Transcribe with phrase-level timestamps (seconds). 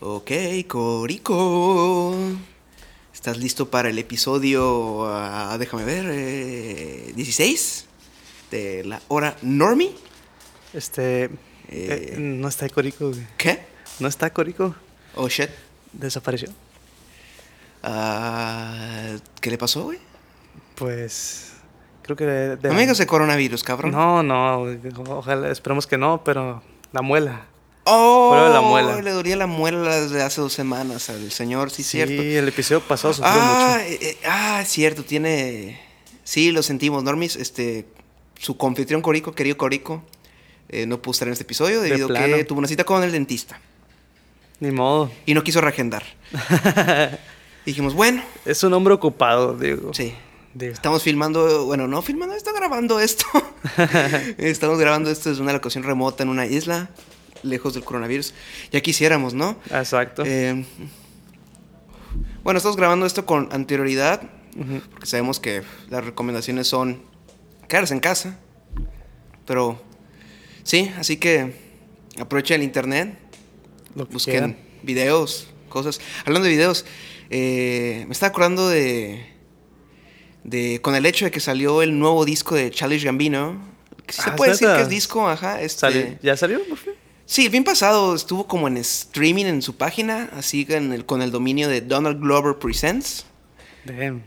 [0.00, 0.30] Ok,
[0.68, 2.14] Corico.
[3.12, 7.86] ¿Estás listo para el episodio, ah, déjame ver, eh, 16
[8.50, 9.92] de la hora Normie?
[10.72, 11.24] Este.
[11.24, 11.30] Eh.
[11.68, 13.26] eh, no está Corico, güey.
[13.36, 13.60] ¿Qué?
[13.98, 14.74] No está Corico.
[15.16, 15.50] Oh, shit.
[15.92, 16.48] Desapareció.
[17.82, 19.98] Ah, ¿Qué le pasó, güey?
[20.76, 21.54] Pues.
[22.02, 22.24] Creo que.
[22.24, 23.90] de- de- Amigos de coronavirus, cabrón.
[23.92, 24.62] No, no.
[25.08, 26.62] Ojalá, esperemos que no, pero.
[26.92, 27.46] La muela.
[27.90, 29.00] Oh, Fuera de la muela.
[29.02, 32.20] le dolía la muela desde hace dos semanas al señor, sí, cierto.
[32.20, 33.90] el episodio pasado sufrió Ah, mucho.
[33.92, 35.80] eh, eh, ah, cierto, tiene.
[36.24, 37.36] Sí, lo sentimos, Normis.
[37.36, 37.86] Este,
[38.38, 40.02] su confitrión Corico, querido Corico,
[40.68, 43.02] eh, no pudo estar en este episodio De debido a que tuvo una cita con
[43.02, 43.58] el dentista
[44.60, 45.10] Ni modo.
[45.24, 46.04] y no quiso reagendar.
[47.66, 49.92] Dijimos, bueno, Es un hombre ocupado, digo.
[49.94, 50.14] sí.
[50.54, 50.72] Digo.
[50.72, 53.24] Estamos filmando, bueno, no filmando, está grabando esto.
[54.38, 56.88] Estamos grabando esto desde una locación remota en una isla,
[57.42, 58.34] lejos del coronavirus.
[58.72, 59.56] Ya quisiéramos, ¿no?
[59.70, 60.22] Exacto.
[60.26, 60.64] Eh,
[62.42, 64.22] bueno, estamos grabando esto con anterioridad,
[64.90, 67.02] porque sabemos que las recomendaciones son
[67.68, 68.38] quedarse en casa.
[69.46, 69.80] Pero
[70.62, 71.54] sí, así que
[72.18, 73.18] aprovechen el internet,
[73.94, 76.00] Lo que busquen videos, cosas.
[76.24, 76.84] Hablando de videos,
[77.30, 79.26] eh, me estaba acordando de,
[80.44, 80.80] de.
[80.82, 83.60] con el hecho de que salió el nuevo disco de Childish Gambino.
[84.08, 85.60] Se Ah, puede decir que es disco, ajá.
[85.60, 86.66] Este, ¿Sale- ¿Ya salió?
[86.66, 86.94] por fin?
[87.30, 91.04] Sí, el fin pasado estuvo como en streaming en su página, así que en el,
[91.04, 93.26] con el dominio de Donald Glover Presents.
[93.84, 94.22] Damn.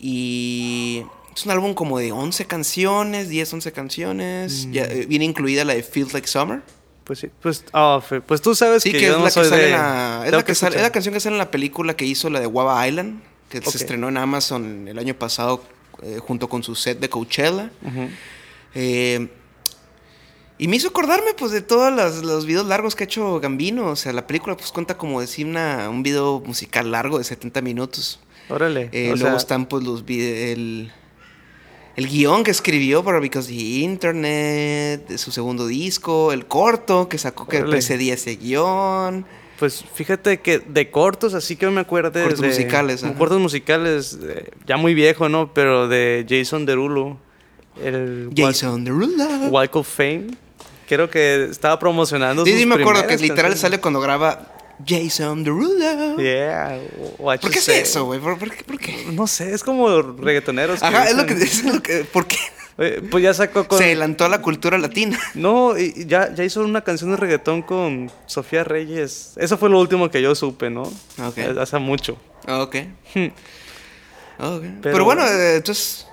[0.00, 1.02] Y
[1.36, 4.66] es un álbum como de 11 canciones, 10, 11 canciones.
[4.66, 4.72] Mm.
[4.72, 6.62] Ya, eh, viene incluida la de Feels Like Summer.
[7.04, 7.28] Pues sí.
[7.42, 7.64] Pues,
[8.08, 9.64] fe- pues tú sabes Sí, que, que, yo es no la que sale de...
[9.66, 10.22] en la.
[10.24, 12.30] Es la, que que sale- es la canción que sale en la película que hizo
[12.30, 15.62] la de Wava Island, que se estrenó en Amazon el año pasado
[16.02, 17.70] eh, junto con su set de Coachella.
[17.82, 18.08] Ujú.
[18.74, 19.28] Eh,
[20.58, 23.86] y me hizo acordarme pues de todos los, los videos largos que ha hecho Gambino.
[23.90, 27.62] O sea, la película pues cuenta como decir una, un video musical largo de 70
[27.62, 28.18] minutos.
[28.48, 28.88] Órale.
[28.92, 30.90] Eh, luego sea, están pues los el,
[31.96, 37.18] el guion que escribió para Because the Internet, de su segundo disco, el corto que
[37.18, 37.70] sacó que Órale.
[37.72, 39.26] precedía ese guion.
[39.58, 42.48] Pues fíjate que de cortos, así que me acuerdo Cortos de...
[42.48, 43.14] musicales, ajá.
[43.14, 45.52] Cortos musicales, eh, ya muy viejo, ¿no?
[45.52, 47.18] Pero de Jason Derulo.
[47.82, 49.06] El Jason Derulo.
[49.50, 50.28] Walk of Fame.
[50.88, 54.54] Creo que estaba promocionando Sí, sus sí, me acuerdo que literal sale cuando graba
[54.86, 56.16] Jason Derulo.
[56.18, 56.78] Yeah.
[57.18, 57.80] what ¿Por qué say.
[57.80, 58.20] eso, güey?
[58.20, 58.64] ¿Por, por qué?
[58.64, 59.06] ¿Por qué?
[59.12, 60.82] No sé, es como reggaetoneros.
[60.82, 62.36] Ajá, es lo que, es lo que ¿Por qué?
[63.10, 63.76] Pues ya sacó con...
[63.76, 65.18] Se adelantó a la cultura latina.
[65.34, 69.32] No, y ya, ya hizo una canción de reggaetón con Sofía Reyes.
[69.36, 70.82] Eso fue lo último que yo supe, ¿no?
[70.82, 71.38] Ok.
[71.38, 72.16] Eh, Hace mucho.
[72.46, 72.76] Ok.
[73.14, 73.26] Hmm.
[74.38, 74.62] Ok.
[74.62, 76.06] Pero, Pero- bueno, eh, entonces,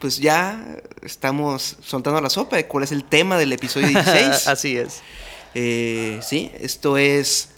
[0.00, 4.48] pues ya estamos soltando la sopa de cuál es el tema del episodio 16.
[4.48, 5.02] Así es.
[5.54, 7.50] Eh, sí, esto es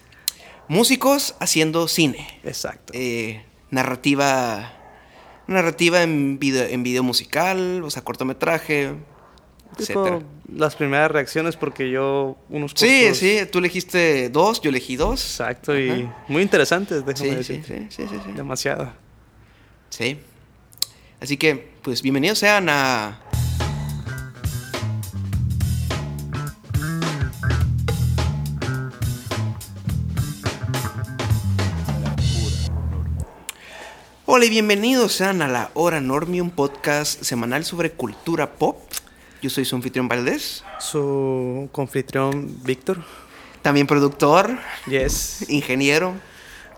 [0.68, 2.26] músicos haciendo cine.
[2.44, 2.92] Exacto.
[2.96, 4.74] Eh, narrativa.
[5.46, 8.94] Narrativa en video, en video musical, o sea, cortometraje,
[9.76, 10.20] etcétera.
[10.54, 15.20] las primeras reacciones porque yo unos Sí, cortos- sí, tú elegiste dos, yo elegí dos.
[15.22, 17.64] Exacto, y muy interesantes, déjame Sí, decir.
[17.90, 18.32] sí, sí, sí.
[18.36, 18.92] Demasiado.
[19.90, 20.20] Sí.
[21.22, 23.20] Así que, pues bienvenidos sean a.
[34.26, 38.78] Hola y bienvenidos sean a La Hora Normie, un podcast semanal sobre cultura pop.
[39.42, 43.04] Yo soy su anfitrión Valdés, Su confitrión Víctor.
[43.60, 44.58] también productor,
[44.88, 45.44] Yes.
[45.48, 46.14] ingeniero,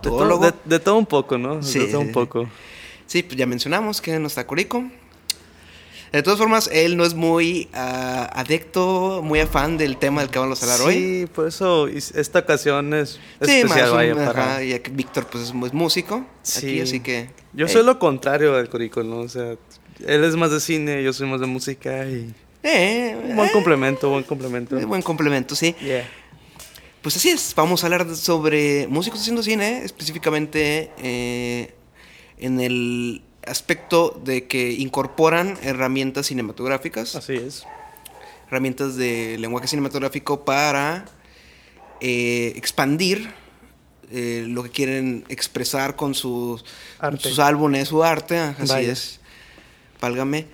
[0.02, 1.62] De de, de todo un poco, ¿no?
[1.62, 2.44] Sí, de todo un poco.
[2.44, 2.50] Sí,
[3.22, 4.84] pues ya mencionamos que no está Corico.
[6.12, 10.38] De todas formas, él no es muy ah, adecto, muy afán del tema del que
[10.38, 10.94] vamos a hablar hoy.
[10.94, 14.54] Sí, por eso esta ocasión es Sí, especial, más un- para...
[14.54, 16.58] ajá, que Víctor pues es, es músico Sí.
[16.66, 17.30] aquí, así que...
[17.52, 19.18] Yo eh, soy lo contrario del Corico, ¿no?
[19.22, 19.56] O sea,
[20.06, 22.32] él es más de cine, yo soy más de música y...
[22.62, 24.86] eh, Un buen eh, complemento, buen complemento.
[24.86, 25.74] buen complemento, sí.
[25.80, 26.08] Yeah.
[27.02, 31.74] Pues así es, vamos a hablar sobre músicos haciendo cine, específicamente eh,
[32.38, 37.14] en el aspecto de que incorporan herramientas cinematográficas.
[37.16, 37.64] Así es.
[38.48, 41.06] herramientas de lenguaje cinematográfico para
[42.00, 43.30] eh, expandir
[44.10, 46.64] eh, lo que quieren expresar con sus,
[46.98, 47.28] Arte.
[47.28, 48.38] sus álbumes, su arte.
[48.38, 48.92] Así Vaya.
[48.92, 49.20] es.
[50.00, 50.46] Válgame.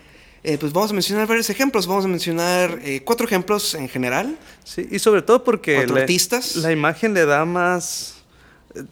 [0.43, 1.87] Eh, pues vamos a mencionar varios ejemplos.
[1.87, 4.39] Vamos a mencionar eh, cuatro ejemplos en general.
[4.65, 6.57] Sí, y sobre todo porque la, artistas.
[6.57, 8.20] la imagen le da más...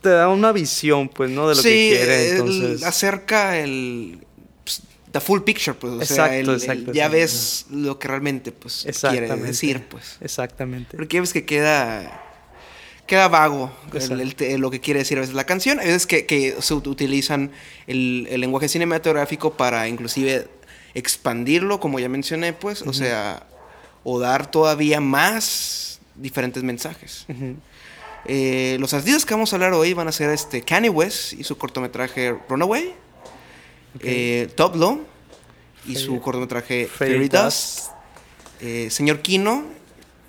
[0.01, 1.49] Te da una visión, pues, ¿no?
[1.49, 2.83] De lo que quiere, el- entonces...
[2.83, 4.19] acerca el
[4.65, 4.83] pues,
[5.13, 8.51] the full picture, pues, o sea, Exacto, el- el- exacto, ya ves lo que realmente
[8.53, 10.17] pues quiere decir, pues.
[10.21, 10.97] Exactamente.
[10.97, 12.25] Porque ya ves que queda
[13.07, 13.73] queda vago
[14.59, 15.79] lo que quiere decir a veces la canción.
[15.81, 17.51] Hay veces que, que se ut- utilizan
[17.87, 20.47] el, el lenguaje cinematográfico para inclusive
[20.93, 23.47] expandirlo, como ya mencioné, pues, o sea,
[24.05, 27.25] o dar todavía más diferentes mensajes.
[27.29, 27.55] Ujú.
[28.25, 31.44] Eh, los artistas que vamos a hablar hoy van a ser este Kanye West y
[31.44, 32.94] su cortometraje Runaway,
[34.00, 35.05] eh, Top Low
[35.87, 37.91] y su cortometraje Fairy Fairy Dust.
[38.61, 39.65] Eh, Señor Kino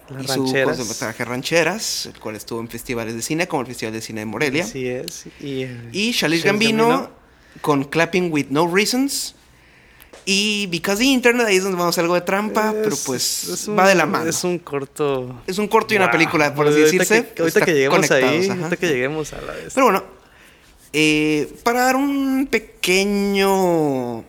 [0.09, 3.93] Las y su cortometraje Rancheras, el cual estuvo en festivales de cine como el Festival
[3.93, 4.63] de Cine de Morelia.
[4.63, 5.25] Así es.
[5.41, 7.09] Y, Y Gambino,
[7.61, 9.35] con Clapping with No Reasons.
[10.25, 13.67] Y Because the Internet, ahí es donde vamos a algo de trampa, pero Es- pues
[13.67, 14.29] un- va de la mano.
[14.29, 15.41] Es un corto.
[15.47, 17.33] Es un corto y una película, por así Ahorita decirse.
[17.33, 18.53] Que, ahorita que lleguemos conectados, ahí, ajá.
[18.63, 19.73] ahorita que lleguemos a la vez.
[19.73, 20.03] Pero bueno,
[20.93, 24.23] eh, para dar un pequeño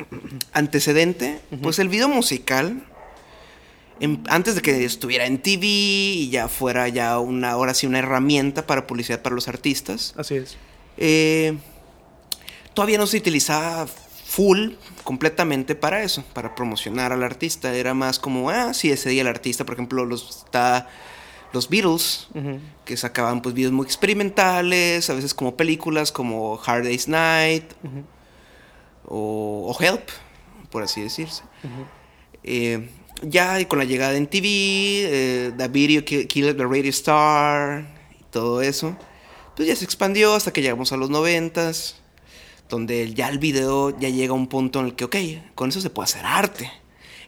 [0.53, 2.83] antecedente, pues el video musical,
[4.29, 8.67] antes de que estuviera en TV y ya fuera ya una, ahora sí una herramienta
[8.67, 10.57] para publicidad para los artistas, Así es.
[10.97, 11.57] eh,
[12.73, 13.87] todavía no se utilizaba
[14.31, 17.75] full, completamente para eso, para promocionar al artista.
[17.75, 20.89] Era más como, ah, sí, ese día el artista, por ejemplo, los, está
[21.53, 22.29] los Beatles,
[22.85, 27.65] que sacaban pues videos muy experimentales, a veces como películas como Hard Day's Night
[29.05, 30.09] o, o Help,
[30.71, 31.43] por así decirse.
[32.45, 32.89] Eh,
[33.23, 37.85] ya y con la llegada en TV, eh, The Video Kill, Kill the Radio Star
[38.21, 38.97] y todo eso,
[39.57, 42.00] pues ya se expandió hasta que llegamos a los noventas,
[42.71, 45.17] donde ya el video ya llega a un punto en el que, ok,
[45.55, 46.71] con eso se puede hacer arte.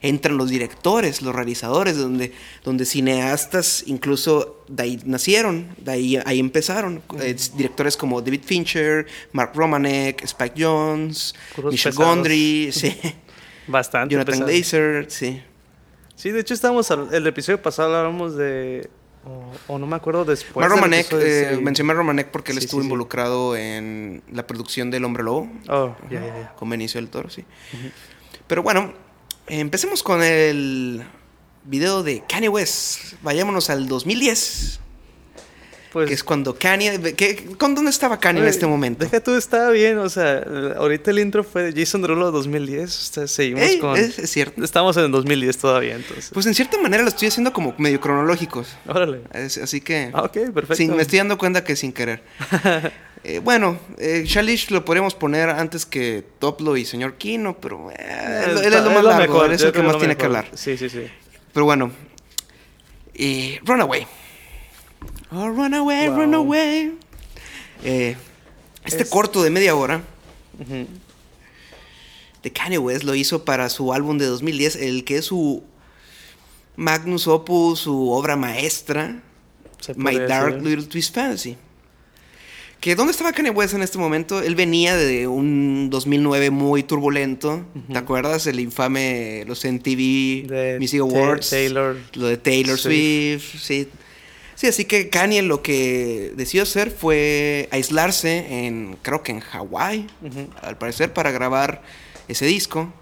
[0.01, 6.39] Entran los directores, los realizadores, donde, donde cineastas incluso de ahí nacieron, de ahí, ahí
[6.39, 7.01] empezaron.
[7.21, 12.15] Eh, directores como David Fincher, Mark Romanek, Spike Jones, Puros Michel pesados.
[12.15, 12.93] Gondry, sí.
[13.67, 14.13] Bastante.
[14.13, 14.39] Jonathan.
[14.39, 15.41] Glazer, sí.
[16.15, 18.89] Sí, de hecho estábamos el episodio pasado hablábamos de
[19.25, 20.61] o, o no me acuerdo después.
[20.67, 21.61] Mar Romanek, eh, sí.
[21.61, 25.49] mencioné a Romanek porque él Sí, estuvo sí, involucrado en la producción del Hombre Lobo,
[25.69, 26.53] Oh, ya, ya, ya.
[26.55, 27.43] con Benicio del Toro, sí.
[28.47, 28.93] Pero bueno,
[29.47, 31.03] empecemos con el
[31.65, 33.13] video de Kanye West.
[33.21, 34.79] Vayámonos al 2010,
[35.93, 36.99] Pues que es cuando Kanye...
[37.15, 39.05] que- ¿Con dónde estaba Kanye en este momento?
[39.05, 39.99] Deja tú, estaba bien.
[39.99, 40.43] O sea,
[40.77, 42.89] ahorita el intro fue de Jason Derulo 2010.
[42.89, 43.95] O sea, seguimos Ey, con.
[43.95, 44.63] es, es cierto.
[44.63, 46.31] Estamos en 2010 todavía, entonces.
[46.33, 48.75] Pues en cierta manera lo estoy haciendo como medio cronológicos.
[48.87, 49.21] Órale.
[49.33, 50.09] Es- así que...
[50.13, 50.75] Ah, ok, perfecto.
[50.75, 52.23] Sí, me estoy dando cuenta que sin querer.
[53.25, 58.43] Eh, bueno, eh, Shalish lo podríamos poner antes que Toplo y Señor Kino, pero eh,
[58.49, 60.49] él, él es lo más largo, él es el que más tiene que hablar.
[60.55, 61.07] Sí, sí, sí.
[61.53, 61.89] Pero bueno,
[63.13, 64.05] eh, Runaway.
[65.33, 66.17] Oh, Runaway, Wow.
[66.17, 66.91] Runaway.
[67.83, 68.15] Eh,
[68.85, 70.03] este Es- corto de media hora
[70.59, 70.85] Ujú.
[72.43, 75.63] de Kanye West lo hizo para su álbum de 2010, el que es su
[76.75, 79.21] magnus opus, su obra maestra.
[79.95, 80.67] My Dark decir.
[80.69, 81.57] Little Twist Fantasy.
[82.79, 84.41] Que ¿Dónde estaba Kanye West en este momento?
[84.41, 87.65] Él venía de un 2009 muy turbulento.
[87.91, 88.45] ¿Te acuerdas?
[88.47, 91.49] El infame, los MTV De Music Awards.
[91.49, 91.97] Taylor.
[92.13, 93.51] Lo de Taylor Swift.
[93.51, 93.63] Swift.
[93.63, 93.87] Sí.
[94.55, 100.07] Sí, así que Kanye lo que decidió hacer fue aislarse en, creo que en Hawái,
[100.61, 101.81] al parecer, para grabar
[102.27, 102.93] ese disco.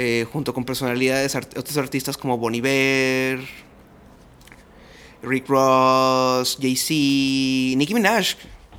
[0.00, 3.40] eh, junto con personalidades, art- otros artistas como Bon Iver,
[5.22, 6.92] Rick Ross, Jay-Z,
[7.76, 8.34] Nicki Minaj.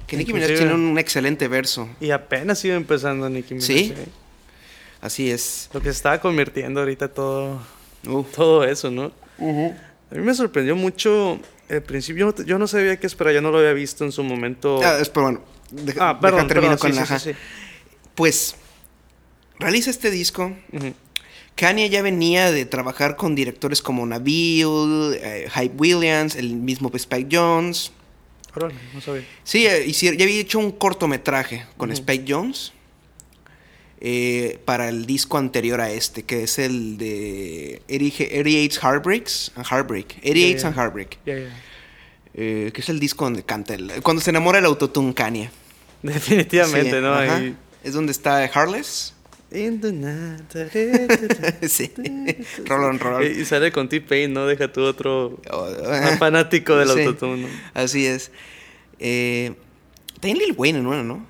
[0.08, 1.90] Que Nicki Minaj tiene un excelente verso.
[2.00, 3.68] Y apenas iba empezando Nicki Minaj.
[3.68, 3.94] Sí.
[3.96, 4.06] ¿eh?
[5.02, 5.70] Así es.
[5.74, 7.62] Lo que se estaba convirtiendo ahorita todo,
[8.36, 9.12] todo eso, ¿no?
[10.12, 11.40] A mí me sorprendió mucho.
[11.70, 14.80] Al principio yo no, sabía qué esperar, yo no lo había visto en su momento.
[14.84, 17.20] Ah, es- pero bueno, deja, Ah, perdón, deja termino perdón, con sí, la...
[17.20, 17.32] sí.
[18.16, 18.56] Pues,
[19.60, 20.56] realiza este disco.
[21.56, 24.66] Kanye ya venía de trabajar con directores como Nabil,
[25.22, 27.92] eh, Hype Williams, el mismo Spike Jones.
[28.56, 29.24] Órale, no sabía.
[29.44, 31.92] Sí, eh, ya había hecho un cortometraje con.
[31.92, 32.74] Spike Jones
[34.02, 40.18] eh, para el disco anterior a este, que es el de 88 Heartbreaks and Heartbreak.
[40.20, 40.78] 88 Ya, and.
[40.78, 41.18] Heartbreak.
[42.36, 45.50] Eh, que es el disco donde canta, el- cuando se enamora el autotune Kanye.
[46.04, 47.14] Definitivamente, Sí, ¿no?
[47.16, 49.14] Ahí- Es donde está Heartless.
[51.68, 51.92] Sí.
[52.66, 53.26] Roll roll.
[53.26, 54.46] Y sale con T-Pain, ¿no?
[54.46, 55.68] Deja tú otro Oh,
[56.20, 57.00] fanático del Sí.
[57.02, 57.42] autotune.
[57.44, 57.48] ¿no?
[57.74, 58.32] Así es.
[59.00, 59.54] Eh,
[60.20, 61.26] también Lil Wayne en una, ¿no?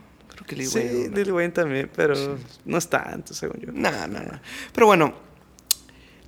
[0.49, 1.15] Creo que Lil Sí, Wayne.
[1.15, 3.71] Lil Wayne también, pero no es tanto, según yo.
[3.71, 4.39] No, no, no.
[4.73, 5.13] Pero bueno,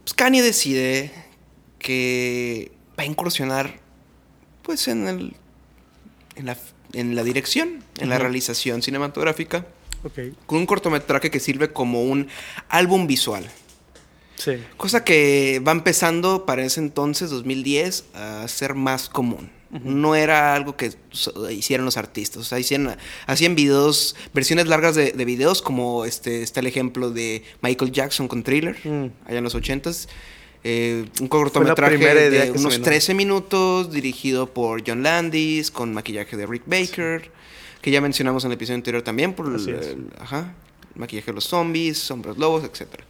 [0.04, 1.12] pues Kanye decide
[1.80, 3.80] que va a incursionar
[4.62, 5.36] pues en el
[6.36, 6.58] en la,
[6.94, 9.66] en la dirección, en la realización cinematográfica,
[10.04, 10.20] Ok.
[10.46, 12.28] con un cortometraje que sirve como un
[12.70, 13.46] álbum visual.
[14.38, 14.54] Sí.
[14.78, 19.52] Cosa que va empezando para ese entonces, 2010, a ser más común.
[19.84, 20.92] No era algo que
[21.52, 22.42] hicieran los artistas.
[22.42, 27.10] O sea, hacían, hacían videos, versiones largas de, de videos, como este está el ejemplo
[27.12, 29.06] de Michael Jackson con Thriller, Mm.
[29.26, 30.08] allá en los 80s.
[30.64, 31.98] Eh, un cortometraje
[32.30, 37.32] de unos me- 13 minutos, dirigido por John Landis, con maquillaje de Rick Baker,
[37.82, 39.66] que ya mencionamos en el episodio anterior también, por el, es.
[39.68, 40.54] el- ajá,
[40.96, 43.06] maquillaje de los zombies, hombres lobos, etcétera.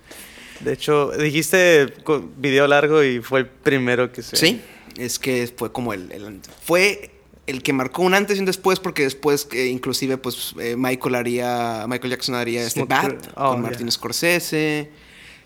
[0.62, 1.92] De hecho, dijiste
[2.38, 4.36] video largo y fue el primero que se...
[4.38, 4.62] Sí,
[4.98, 7.12] es que fue como el, el- fue
[7.48, 11.16] el que marcó un antes y un después porque después eh, inclusive pues eh, Michael
[11.16, 13.62] haría Michael Jackson haría este Bat oh, con ya.
[13.70, 14.90] Martin Scorsese,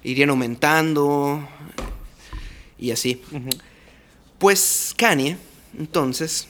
[0.04, 1.48] irían aumentando
[2.78, 3.22] y así.
[4.38, 5.38] Pues Kanye,
[5.80, 6.48] entonces,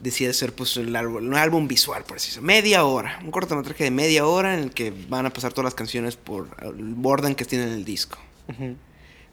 [0.00, 2.46] decide hacer pues el álbum, un álbum visual, por así decirlo.
[2.46, 5.74] Media hora, un cortometraje de media hora en el que van a pasar todas las
[5.74, 8.18] canciones por el orden que tiene en el disco.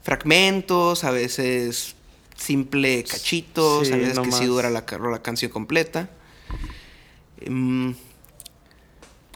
[0.04, 1.96] Fragmentos, a veces
[2.38, 4.48] simple cachitos, Sí, a veces no que sí más.
[4.48, 6.10] dura la, ca- la canción completa.
[7.42, 7.96] Em,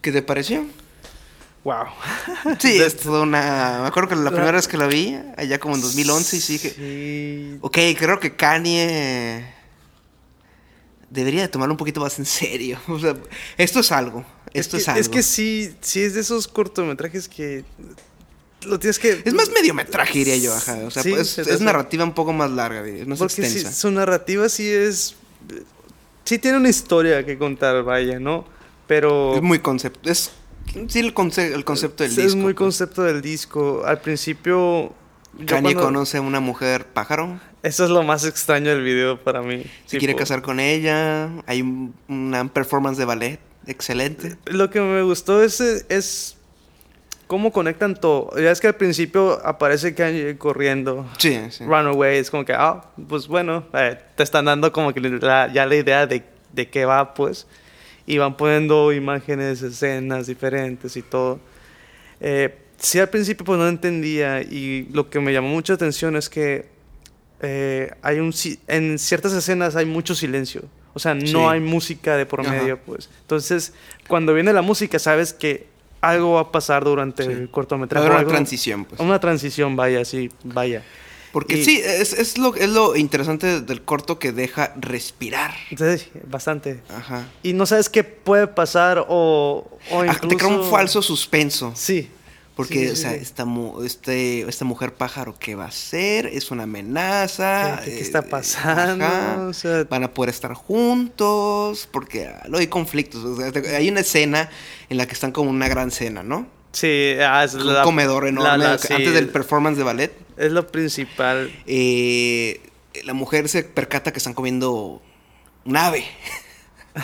[0.01, 0.65] ¿Qué te pareció?
[1.63, 1.85] Wow.
[2.59, 3.79] Sí, es toda una...
[3.81, 6.53] Me acuerdo que la primera vez que la vi, allá como en 2011, y sí
[6.53, 6.69] dije...
[6.75, 7.57] Sí.
[7.61, 9.45] Ok, creo que Kanye
[11.09, 12.79] debería de tomarlo un poquito más en serio.
[12.87, 13.15] O sea,
[13.57, 14.25] esto es algo.
[14.53, 15.01] Esto es, que, algo.
[15.01, 17.63] Es que sí, sí es de esos cortometrajes que
[18.65, 19.21] lo tienes que...
[19.23, 20.53] Es más mediometraje, diría yo.
[20.55, 20.77] Ajá.
[20.85, 23.71] O sea, Sí, pues, es narrativa un poco más larga, diría, más Porque sí, extensa.
[23.71, 25.15] su narrativa sí es...
[26.23, 28.45] Sí tiene una historia que contar, vaya, ¿no?
[28.87, 29.35] Pero...
[29.35, 30.09] Es muy concepto.
[30.09, 30.31] Es
[30.87, 32.37] sí el, conce- el concepto del es disco.
[32.37, 32.57] muy pues.
[32.65, 33.83] concepto del disco.
[33.85, 34.93] Al principio...
[35.45, 37.39] Kanye cuando- conoce a una mujer pájaro.
[37.63, 39.63] Eso es lo más extraño del video para mí.
[39.85, 41.29] Se quiere casar con ella.
[41.45, 44.37] Hay un- una performance de ballet excelente.
[44.45, 46.36] Lo que me gustó es, es
[47.27, 48.31] cómo conectan todo.
[48.39, 51.05] Ya es que al principio aparece Kanye corriendo.
[51.17, 51.63] Sí, sí.
[51.65, 55.65] Runaway, es como que, ah, pues bueno, eh, te están dando como que la- ya
[55.65, 57.45] la idea de, de qué va, pues.
[58.05, 61.39] Y van poniendo imágenes, escenas diferentes y todo.
[62.21, 66.29] Eh, sí, al principio pues no entendía y lo que me llamó mucha atención es
[66.29, 66.69] que
[67.41, 68.33] eh, hay un
[68.67, 70.63] en ciertas escenas hay mucho silencio.
[70.93, 71.35] O sea, no Sí.
[71.47, 72.49] hay música de por Ajá.
[72.51, 73.09] medio, pues.
[73.21, 73.73] Entonces,
[74.07, 75.67] cuando viene la música, sabes que
[76.09, 77.31] algo va a pasar durante Sí.
[77.31, 77.99] el cortometraje.
[78.05, 78.99] haber una algo- transición, pues.
[79.01, 80.83] Una transición, vaya, sí, vaya.
[81.33, 85.53] Porque Y- sí, es, es lo, es lo interesante del corto que deja respirar.
[85.69, 86.81] Entonces, bastante.
[86.89, 87.27] Ajá.
[87.43, 91.73] Y no sabes qué puede pasar o, o Ah, Te crea un incluso- falso suspenso.
[91.75, 92.09] Sí.
[92.57, 93.19] Porque, Sí, o sea, sí.
[93.21, 96.25] esta, mu- este, esta mujer pájaro, ¿qué va a hacer?
[96.25, 97.77] ¿Es una amenaza?
[97.79, 99.05] ¿Qué- qué- qué Eh, está pasando?
[99.05, 99.45] ajá.
[99.47, 103.23] O sea- Van a poder estar juntos, porque ah, no hay conflictos.
[103.23, 104.49] o sea, hay una escena
[104.89, 106.47] en la que están como una gran cena, ¿no?
[106.73, 110.11] Sí, ah, es Un la- comedor enorme, la- la- sí, antes del performance de ballet.
[110.35, 111.51] Es lo principal.
[111.65, 112.59] Eh,
[113.03, 115.01] la mujer se percata que están comiendo
[115.65, 116.05] un ave.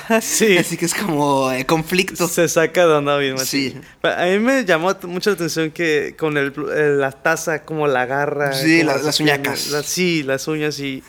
[0.21, 0.57] sí.
[0.57, 2.27] Así que es como eh, conflicto.
[2.27, 3.75] Se saca de onda bien Sí.
[4.03, 8.05] A mí me llamó t- mucha atención que con el, eh, la taza como la
[8.05, 8.53] garra.
[8.53, 9.69] Sí, la- las uñacas.
[9.69, 11.03] la- sí, las uñas y...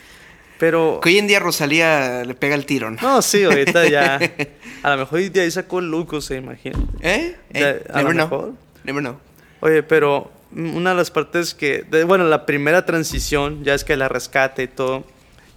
[0.58, 1.00] Pero...
[1.02, 3.00] Que hoy en día Rosalía le pega el tiro, ¿no?
[3.02, 4.18] No, sí, ahorita ya...
[4.82, 6.78] A lo mejor de ahí sacó el Luco, se imagina.
[7.00, 7.34] ¿Eh?
[7.54, 8.26] Eh, a lo Never know.
[8.38, 8.52] mejor.
[8.84, 9.16] Never know.
[9.60, 13.96] Oye, pero una de las partes que, de- bueno, la primera transición, ya es que
[13.96, 15.04] la rescate y todo,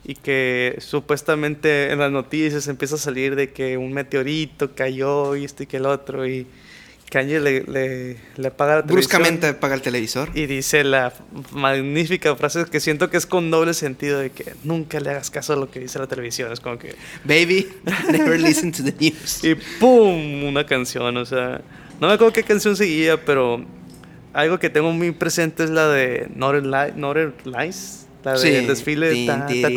[0.08, 5.44] y que supuestamente en las noticias empieza a salir de que un meteorito cayó y
[5.44, 6.48] esto y que el otro, y
[7.10, 10.30] Kanye le, le, le apaga la Bruscamente apaga el televisor.
[10.34, 11.14] Y dice la
[11.52, 15.54] magnífica frase que siento que es con doble sentido de que nunca le hagas caso
[15.54, 16.52] a lo que dice la televisión.
[16.52, 16.96] Es como que...
[17.24, 17.68] Baby,
[18.12, 19.44] never listen to the news.
[19.44, 20.46] Y ¡pum!
[20.46, 21.62] Una canción, o sea...
[22.00, 23.66] No me acuerdo qué canción seguía, pero
[24.34, 28.07] algo que tengo muy presente es la de Northern Lights.
[28.34, 28.66] La del Sí.
[28.68, 29.26] desfile.
[29.26, 29.70] Ta, ta, ta,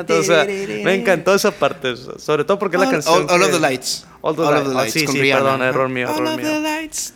[0.00, 1.94] ta, ta, O sea, me encantó esa parte.
[1.96, 3.14] Sobre todo porque es la All- canción.
[3.14, 4.06] All, all of que- the Lights.
[4.22, 4.70] All, the Lights.
[4.76, 5.42] Ah, sí, con sí, Rihanna.
[5.44, 6.46] perdón, error mío, All error of mío.
[6.52, 7.14] the lights.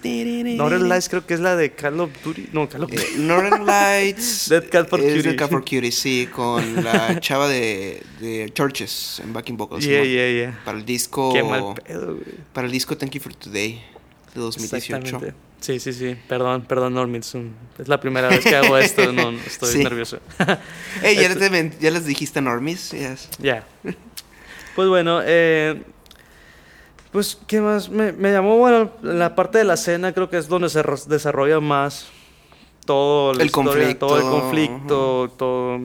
[0.57, 2.49] Northern Lights creo que es la de Call of Duty.
[2.53, 3.03] No, Call of Duty.
[3.03, 4.49] Eh, Northern Lights.
[4.49, 5.23] Dead Cat for Cutie.
[5.23, 9.85] Dead Cat for Cutie, sí, con la chava de, de Churches en backing vocals.
[9.85, 10.05] yeah, ¿no?
[10.07, 10.61] yeah, yeah.
[10.65, 11.33] Para el disco.
[11.35, 12.25] Qué mal pedo, güey.
[12.55, 13.83] Para el disco Thank You for Today
[14.35, 14.97] de 2018.
[14.97, 15.35] Exactamente.
[15.65, 16.15] Sí, sí, sí.
[16.29, 17.23] Perdón, perdón, Norman.
[17.23, 19.11] Es, la primera vez que hago esto.
[19.15, 19.79] No, estoy Sí.
[19.83, 20.19] nervioso.
[21.03, 22.91] Ey, ya, Este- te ya les dijiste Normis.
[22.91, 23.31] Yes.
[23.39, 23.65] Ya.
[24.77, 25.83] Pues bueno, eh,
[27.13, 27.89] pues, ¿qué más?
[27.89, 30.99] Me, me llamó, bueno, la parte de la cena creo que es donde se ro-
[31.07, 32.09] desarrolla más
[32.85, 35.81] todo El conflicto, todo el conflicto, todo...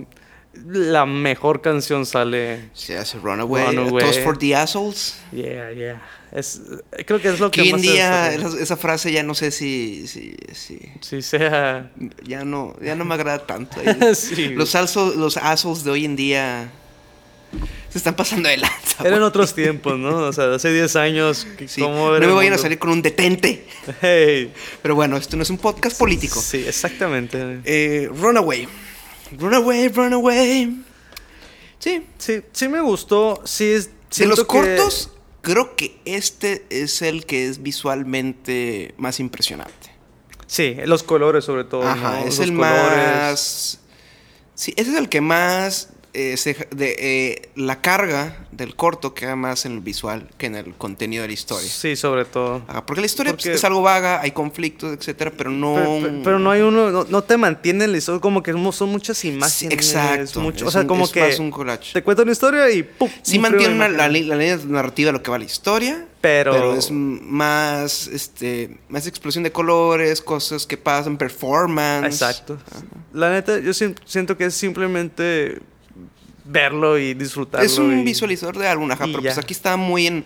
[0.67, 2.69] la mejor canción sale.
[2.74, 3.67] Se hace Runaway.
[3.67, 4.03] Runaway.
[4.03, 5.21] Toast for the Assholes.
[5.31, 6.01] Yeah, yeah.
[6.31, 6.62] Es,
[7.07, 8.62] creo que es lo que, hoy en día desarrolla.
[8.63, 11.91] esa, frase ya no sé si, si, si Sí, sea.
[12.24, 13.81] ya no, ya no me agrada tanto.
[14.13, 14.50] Sí.
[14.50, 16.69] Los alzos, los assholes de hoy en día
[17.89, 19.03] se están pasando de lanza.
[19.03, 20.17] Eran otros tiempos, ¿no?
[20.27, 21.48] O sea, hace 10 años.
[21.65, 23.65] Sí, ¿cómo No me vayan a salir con un detente.
[24.01, 24.53] Hey.
[24.83, 26.39] Pero bueno, esto no es un podcast político.
[26.39, 27.62] Sí, exactamente.
[27.65, 28.67] Eh, Runaway.
[29.36, 30.83] Runaway, Runaway.
[31.79, 32.03] Sí.
[32.19, 33.41] Sí, sí me gustó.
[33.45, 33.89] Sí, es.
[34.15, 39.74] De los que- cortos, creo que este es el que es visualmente más impresionante.
[40.48, 41.84] Sí, los colores sobre todo.
[41.88, 42.27] Ajá, ¿no?
[42.27, 42.77] es Los el colores.
[42.88, 43.79] más.
[44.55, 45.89] Sí, ese es el que más.
[46.13, 50.55] Eh, se- de, eh, la carga del corto queda más en el visual que en
[50.55, 51.69] el contenido de la historia.
[51.69, 52.61] Sí, sobre todo.
[52.85, 55.75] Porque la historia pues, es algo vaga, hay conflictos, etcétera, pero no.
[55.75, 58.53] Pero, pero- pero no hay uno, no, no te mantiene en la historia, como que
[58.71, 59.71] son muchas imágenes.
[59.73, 60.41] exacto.
[60.41, 61.93] mucho- es o sea, un- como es que más un collage.
[61.93, 63.09] te cuento una historia y ¡pum!
[63.21, 67.19] Sí mantiene una- la, línea narrativa de lo que va la historia, Pero- es m-
[67.23, 72.07] más, este, más explosión de colores, cosas que pasan, performance.
[72.07, 72.57] Exacto.
[73.13, 75.59] La neta, yo sien- siento que es simplemente
[76.50, 77.65] verlo y disfrutarlo.
[77.65, 79.29] Es un y- visualizador de álbum, ajá, pero ya.
[79.32, 80.25] pues aquí está muy en...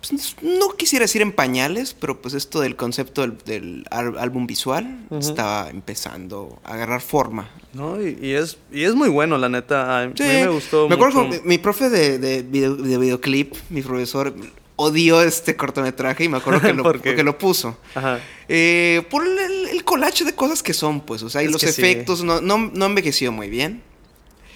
[0.00, 5.68] pues, no quisiera decir en pañales, pero pues esto del concepto del, álbum visual estaba
[5.70, 7.50] empezando a agarrar forma.
[7.72, 10.02] No, y, y es, y es muy bueno, la neta.
[10.02, 13.54] A mí Sí, me gustó Me acuerdo que mi, profe de, de, video- de videoclip,
[13.70, 14.34] mi profesor,
[14.76, 17.76] odió este cortometraje y me acuerdo que lo, que lo puso.
[17.94, 18.18] Ajá.
[18.48, 21.60] Eh, por el, el collage de cosas que son, pues, o sea, y Es los
[21.60, 21.68] sí.
[21.68, 23.82] efectos no, no, no envejeció muy bien.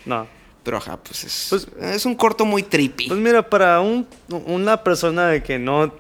[0.07, 0.27] No.
[0.65, 3.07] Pero ajá, pues es, Pues- es un corto muy trippy.
[3.09, 4.07] Pues mira, para un,
[4.47, 5.93] una persona que no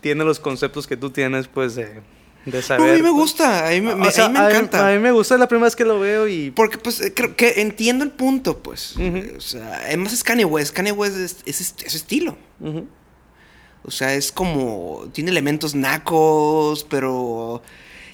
[0.00, 1.86] tiene los conceptos que tú tienes, pues de,
[2.44, 2.90] de No, saber.
[2.90, 4.42] a mí me pues, gusta, a mí, me- o me, sea, a mí me a
[4.44, 4.86] mí- encanta.
[4.88, 6.50] A mí me gusta la primera vez que lo veo y.
[6.50, 8.94] Porque pues eh, creo que entiendo el punto, pues.
[9.36, 10.74] O sea, además es Kanye West.
[10.74, 12.36] Kanye West es, es, es- es estilo.
[13.86, 15.06] O sea, es como.
[15.12, 17.62] Tiene elementos nacos, pero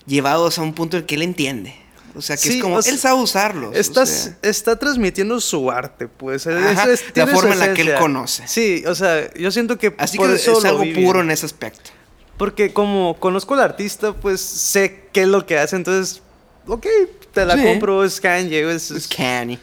[0.06, 1.75] llevados a un punto en que él entiende.
[2.14, 2.76] O sea, que Sí, es como.
[2.76, 3.75] o sea, él sabe usarlos.
[3.75, 4.37] o Estás- sea.
[4.43, 6.47] está transmitiendo su arte, pues.
[6.47, 8.47] Es- Ajá, es- la forma en la que él conoce.
[8.49, 11.47] Sí, o sea, yo siento que Así por que eso es algo puro en ese
[11.47, 11.90] aspecto.
[12.37, 16.23] Porque como conozco al artista, pues sé qué es lo que hace, entonces,
[16.67, 16.87] ok,
[17.32, 17.63] te la Sí.
[17.63, 19.58] compro, es Kanye, es, Es es Kanye.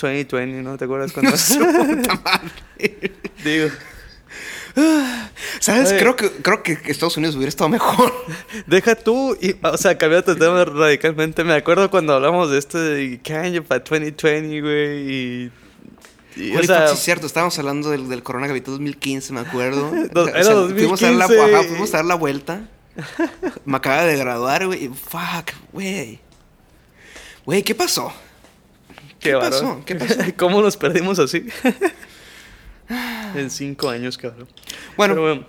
[0.00, 0.76] 2020, ¿no?
[0.76, 1.32] ¿Te acuerdas cuando?
[3.44, 3.68] Digo,
[5.60, 5.90] ¿Sabes?
[5.90, 5.98] Oye.
[5.98, 8.12] Creo que, creo que Estados Unidos hubiera estado mejor.
[8.66, 11.44] deja tú, y, o sea, cambiate el tema radicalmente.
[11.44, 15.52] Me acuerdo cuando hablamos de este de Kanye para 2020, güey, y...
[16.36, 19.90] y, o sea, fuck, sí es cierto, estábamos hablando del, del coronavirus 2015, me acuerdo.
[20.12, 21.54] Do- O era sea, Fuimos a, dar la, 2015.
[21.56, 22.60] ajá, fuimos a dar la vuelta.
[23.64, 24.88] Me acaba de graduar, güey.
[24.88, 26.18] Fuck, güey.
[27.44, 28.12] Güey, ¿qué pasó?
[29.20, 29.62] ¿Qué, pasó?
[29.64, 29.84] varón?
[29.84, 30.14] ¿Qué pasó?
[30.36, 31.46] ¿Cómo nos perdimos así?
[33.34, 34.48] En cinco años, cabrón.
[34.96, 35.46] Bueno, Pero bueno,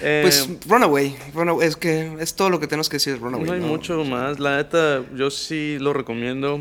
[0.00, 1.16] eh, pues Runaway.
[1.34, 1.66] Runaway.
[1.68, 3.46] Es que es todo lo que tenemos que decir de Runaway.
[3.46, 4.38] no hay mucho más.
[4.38, 6.60] La neta, yo sí lo recomiendo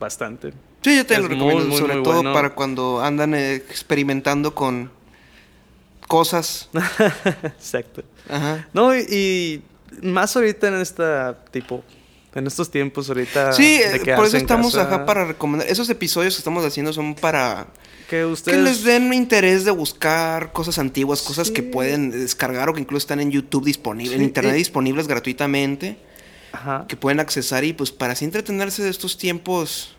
[0.00, 0.52] bastante.
[0.82, 1.64] Sí, yo te Es lo recomiendo.
[1.66, 2.32] muy, sobre muy todo bueno.
[2.32, 4.90] para cuando andan experimentando con
[6.08, 6.68] cosas.
[7.44, 8.02] Exacto.
[8.28, 8.68] Ajá.
[8.72, 9.62] No, y, y
[10.02, 11.84] más ahorita en esta tipo,
[12.34, 13.52] en estos tiempos ahorita.
[13.52, 15.68] Sí, de eh, por eso estamos casa, acá para recomendar.
[15.68, 17.66] Esos episodios que estamos haciendo son para
[18.08, 18.60] que que ustedes.
[18.62, 23.20] les den interés de buscar cosas antiguas, cosas que pueden descargar o que incluso están
[23.20, 25.96] en YouTube disponibles, en internet disponibles gratuitamente,
[26.52, 26.84] Ajá.
[26.88, 29.96] que pueden accesar y pues para así entretenerse de estos tiempos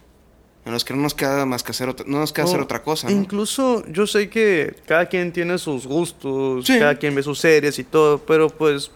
[0.66, 2.84] en los que no nos queda más que hacer otra, no nos queda hacer otra
[2.84, 3.16] cosa, ¿no?
[3.16, 6.80] Incluso yo sé que cada quien tiene sus gustos, Sí.
[6.80, 8.90] cada quien ve sus series y todo, pero pues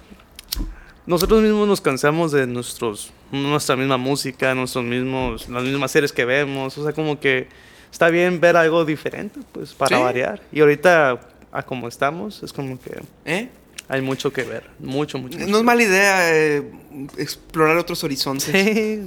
[1.08, 6.24] nosotros mismos nos cansamos de nuestros nuestra misma música, nuestros mismos las mismas series que
[6.26, 7.48] vemos, o sea, como que
[7.92, 10.04] está bien ver algo diferente, pues para Sí.
[10.04, 10.42] variar.
[10.52, 11.20] Y ahorita
[11.52, 13.50] a como estamos, es como que ¿Eh?
[13.90, 15.38] hay mucho que ver, mucho mucho.
[15.40, 16.72] mucho No es mala idea eh,
[17.18, 19.02] explorar otros horizontes Sí.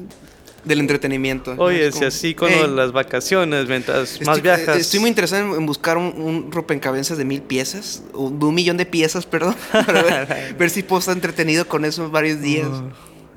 [0.64, 1.54] Del entretenimiento.
[1.58, 4.76] Oye, si como, así con "Ey, las vacaciones, mientras más Estoy, viajas.
[4.76, 8.54] eh, Estoy muy interesado en, buscar un, un rompecabezas de mil piezas, o de un
[8.54, 12.68] millón de piezas, perdón, para ver, ver si puedo estar entretenido con eso varios días.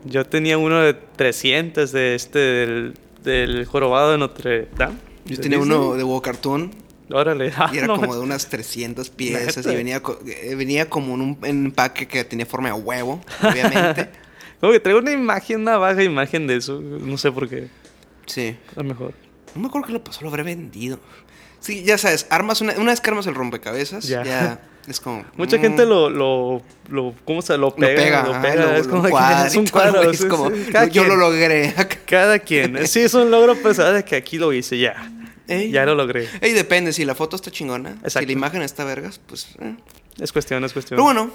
[0.06, 4.96] Yo tenía uno de 300 de este del, del jorobado de Notre Dame.
[5.26, 5.78] Yo tenía Disney.
[5.78, 6.72] uno de Wow Cartoon
[7.10, 7.52] Órale.
[7.58, 9.72] Ah, y era no como de unas 300 piezas ¿Neta?
[9.72, 14.10] y venía, eh, venía como en un empaque que tenía forma de huevo, obviamente.
[14.64, 16.80] Como que traigo una imagen, una baja imagen de eso.
[16.80, 17.68] No sé por qué.
[18.28, 18.56] sí.
[18.78, 19.14] A lo mejor.
[19.54, 21.00] No me acuerdo que lo pasó, lo habré vendido.
[21.60, 24.24] Sí, ya sabes, armas una, una vez que armas el rompecabezas, Ya.
[24.24, 25.26] ya, es como...
[25.36, 27.96] Mucha mm, gente lo, lo, lo, ¿cómo se lo lo pega?
[28.04, 28.56] pega, Lo pega.
[28.66, 30.10] lo- es lo como que encuadra es un cuadro.
[30.10, 30.66] es como, sí.
[30.72, 31.74] Cada yo quien, lo logré.
[32.06, 32.88] Cada quien.
[32.88, 35.12] Sí, es un logro pesado de que aquí lo hice ya.
[35.50, 35.72] Ey.
[35.72, 36.30] Ya lo logré.
[36.40, 38.28] Ey, depende, si la foto está chingona, si Exacto.
[38.28, 39.50] la imagen está vergas, pues...
[39.60, 39.76] eh.
[40.20, 40.96] Es cuestión, es cuestión.
[40.96, 41.32] Pero bueno,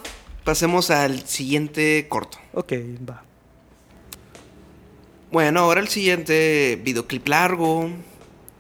[0.53, 2.39] pasemos al siguiente corto.
[2.55, 2.73] Ok,
[3.07, 3.23] va.
[5.31, 7.91] Bueno, ahora el siguiente videoclip largo,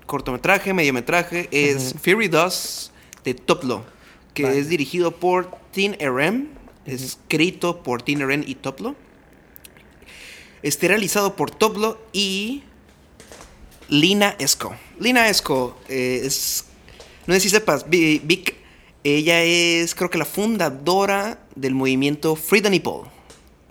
[0.05, 2.91] cortometraje, mediometraje, es Fury Dust
[3.25, 3.87] de Toplo,
[4.35, 4.59] que Vale.
[4.59, 6.49] es dirigido por Tin RM,
[6.85, 8.95] es escrito por Tin RM y Toplo.
[10.63, 12.65] Este realizado por Toplo y
[13.89, 14.77] Lina Esco.
[15.01, 16.67] Lina Esco eh, es,
[17.27, 18.57] no sé si sepas, Vi- Vic,
[19.17, 23.03] ella es creo que la fundadora del movimiento Free the Nipple.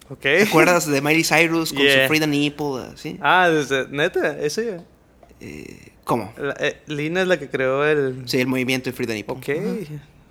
[0.09, 0.19] Ok.
[0.21, 2.03] ¿Te acuerdas de Miley Cyrus con Yeah.
[2.03, 2.83] su Free the Nipple?
[2.93, 3.17] Así?
[3.21, 4.79] Ah, desde, neta, ese.
[5.41, 6.33] Eh, ¿Cómo?
[6.37, 8.23] la- eh, Lina es la que creó el.
[8.25, 9.35] Sí, el movimiento de Free the Nipple.
[9.35, 9.49] Ok,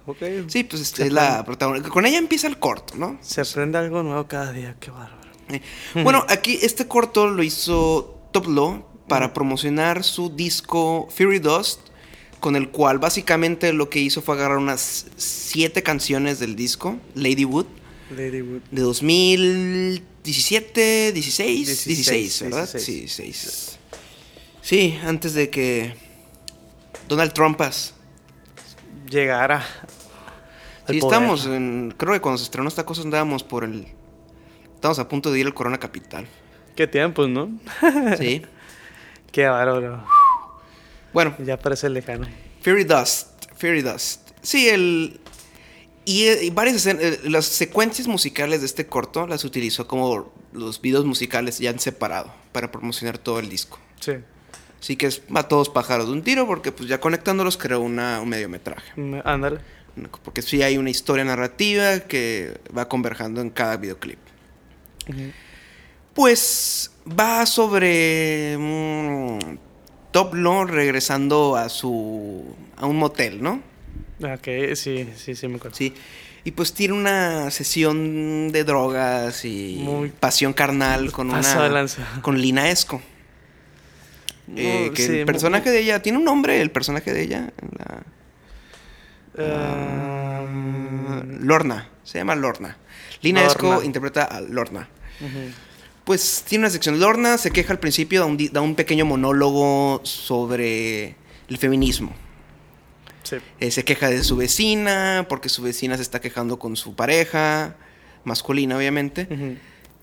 [0.06, 0.22] ok.
[0.48, 1.90] Sí, pues este, es la protagonista.
[1.90, 3.18] Con ella empieza el corto, ¿no?
[3.20, 5.16] Se aprende algo nuevo cada día, qué bárbaro.
[5.50, 5.60] Eh,
[6.02, 11.80] Bueno, aquí este corto lo hizo Toplo para promocionar su disco Fury Dust,
[12.46, 17.44] con el cual básicamente lo que hizo fue agarrar unas siete canciones del disco, Lady
[17.44, 17.66] Wood,
[18.16, 18.60] Lady Wood.
[18.70, 22.72] de 2017, 16, 16, 16, ¿verdad?
[22.72, 23.12] 16.
[23.12, 23.78] Sí, 16.
[24.62, 25.96] Sí, antes de que
[27.08, 27.94] Donald Trumpas.
[29.10, 29.66] Llegara.
[30.88, 31.14] Sí, poder.
[31.14, 31.92] estamos en.
[31.96, 33.88] Creo que cuando se estrenó esta cosa andábamos por el.
[34.72, 36.28] Estamos a punto de ir al Corona Capital.
[36.76, 37.58] Qué tiempos, ¿no?
[38.18, 38.42] Sí.
[39.32, 40.04] Qué bárbaro.
[41.16, 42.26] Bueno, Ya parece lejano.
[42.60, 43.28] Fury Dust.
[43.56, 44.32] Fury Dust.
[44.42, 45.18] Sí, el.
[46.04, 51.06] Y, y varias eh, las secuencias musicales de este corto las utilizó como los videos
[51.06, 53.78] musicales ya en separado para promocionar todo el disco.
[53.98, 54.12] Sí.
[54.78, 58.20] Así que es a todos pájaros de un tiro porque pues ya conectándolos creó una,
[58.20, 58.92] un mediometraje.
[59.00, 59.60] Me- Ándale.
[60.22, 64.18] Porque sí hay una historia narrativa que va converjando en cada videoclip.
[66.14, 69.38] Pues va sobre mm,
[70.16, 72.42] Toplo regresando a su
[72.78, 73.60] a un motel, ¿no?
[74.22, 75.76] Ok, sí, sí, sí, me acuerdo.
[75.76, 75.92] Sí.
[76.44, 82.02] Y pues tiene una sesión de drogas y Muy pasión carnal con una lanza.
[82.22, 83.02] con Lina Esco.
[84.56, 88.02] Eh, que sí, el personaje de ella tiene un nombre, el personaje de ella, la-
[89.38, 90.46] Ah,
[91.40, 92.78] Lorna, se llama Lorna.
[93.20, 93.52] Lina Lorna.
[93.52, 94.88] Esco interpreta a Lorna.
[95.20, 95.50] ujú.
[96.06, 97.00] Pues tiene una sección.
[97.00, 101.16] Lorna se queja al principio, da un, da un pequeño monólogo sobre
[101.48, 102.14] el feminismo.
[103.24, 103.36] Sí.
[103.58, 107.74] Eh, se queja de su vecina, porque su vecina se está quejando con su pareja,
[108.22, 109.26] masculina obviamente.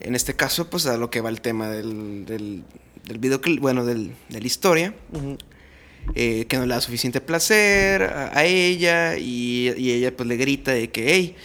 [0.01, 2.63] En este caso, pues a lo que va el tema del, del,
[3.05, 4.93] del videoclip, bueno, del, de la historia.
[6.15, 10.35] Eh, que no le da suficiente placer a, a ella y, y ella pues le
[10.35, 11.37] grita de que, hey,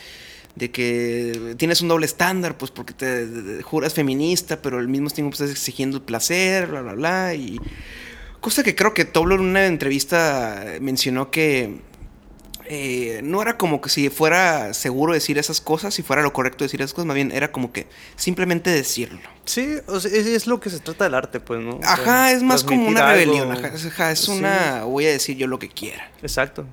[0.59, 5.33] de que tienes un doble estándar, pues porque te, juras feminista, pero al mismo tiempo
[5.33, 7.35] estás exigiendo el placer, bla, bla, bla.
[7.35, 7.61] Y
[8.40, 11.81] cosa que creo que Toblo en una entrevista mencionó que
[12.71, 16.64] eh, no era como que si fuera seguro decir esas cosas, si fuera lo correcto
[16.64, 19.21] decir esas cosas, más bien era como que simplemente decirlo.
[19.47, 21.77] Sí, o sea, es, es lo que se trata del arte, pues, ¿no?
[21.77, 25.07] O sea, Ajá, es más como una rebelión, ajá, es- ajá, es Sí, una, voy
[25.07, 26.11] a decir yo lo que quiera.
[26.21, 26.66] Exacto.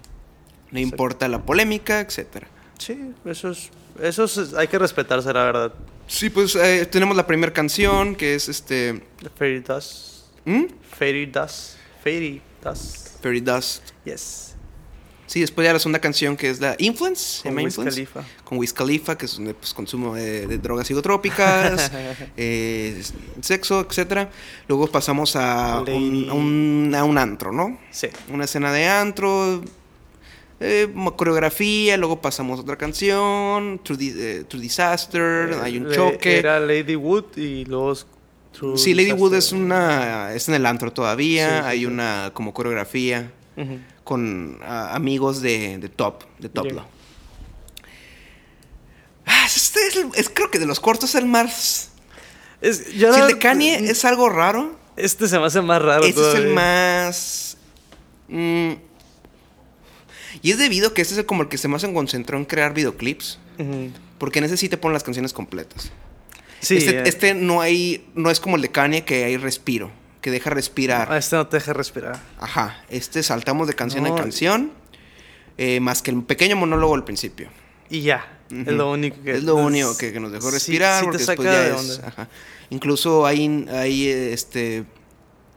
[0.72, 2.48] No importa la polémica, etcétera.
[2.78, 3.70] Sí, eso es,
[4.02, 5.74] eso es, hay que respetarse, la verdad.
[6.08, 9.02] Sí, pues eh, tenemos la primera canción que es este.
[9.38, 10.26] Fairy Dust.
[10.46, 10.66] ¿hmm?
[10.98, 11.78] Fairy Dust.
[12.04, 13.22] Fairy Dust.
[13.22, 13.84] Fairy Dust.
[14.04, 14.56] Yes.
[15.28, 17.42] Sí, después ya la segunda canción que es la Influence.
[17.42, 18.24] Con Wiz Influence, Khalifa.
[18.44, 21.92] Con Wiz Khalifa, que es un pues, consumo de, de drogas psicotrópicas,
[22.38, 23.02] eh,
[23.42, 24.30] sexo, etcétera.
[24.68, 27.80] Luego pasamos a un, a, un, a un antro, ¿no?
[27.90, 28.08] Sí.
[28.32, 29.64] Una escena de antro,
[30.66, 36.38] eh, coreografía, luego pasamos a otra canción, True, Di- eh, Disaster, hay un choque.
[36.40, 37.94] Era Lady Wood y luego...
[38.52, 40.34] True Sí, Lady Wood es una.
[40.34, 41.60] Es en el antro todavía.
[41.62, 41.86] Sí, Hay sí.
[41.88, 43.32] una como coreografía
[44.06, 46.72] con amigos de, de Top, de Toplo.
[46.76, 46.86] Yeah.
[49.26, 51.90] Ah, este es, el- es creo que de los cortos el más.
[52.62, 56.06] Es, yo Si el de Kanye es algo raro, Este se me hace más raro
[56.06, 57.58] este es el más.
[58.30, 58.72] mm,
[60.42, 62.46] y es debido a que este es como el que se más se concentró en
[62.46, 63.40] crear videoclips.
[63.60, 63.92] Ujú.
[64.18, 65.92] Porque en ese sí te ponen las canciones completas.
[66.62, 68.08] Sí, este, eh, este no hay.
[68.16, 69.92] No es como el de Kanye que hay respiro.
[70.22, 71.08] Que deja respirar.
[71.12, 72.20] ah, este no te deja respirar.
[72.40, 74.10] Ajá, este saltamos de canción No.
[74.10, 74.72] en canción,
[75.58, 77.50] eh, más que el pequeño monólogo al principio.
[77.90, 78.32] Y ya.
[78.50, 79.32] Es lo único que...
[79.32, 81.76] es lo único que, que nos dejó respirar, sí porque después ya de es...
[81.76, 82.08] onda.
[82.08, 82.30] ajá.
[82.72, 84.86] Incluso hay, hay este,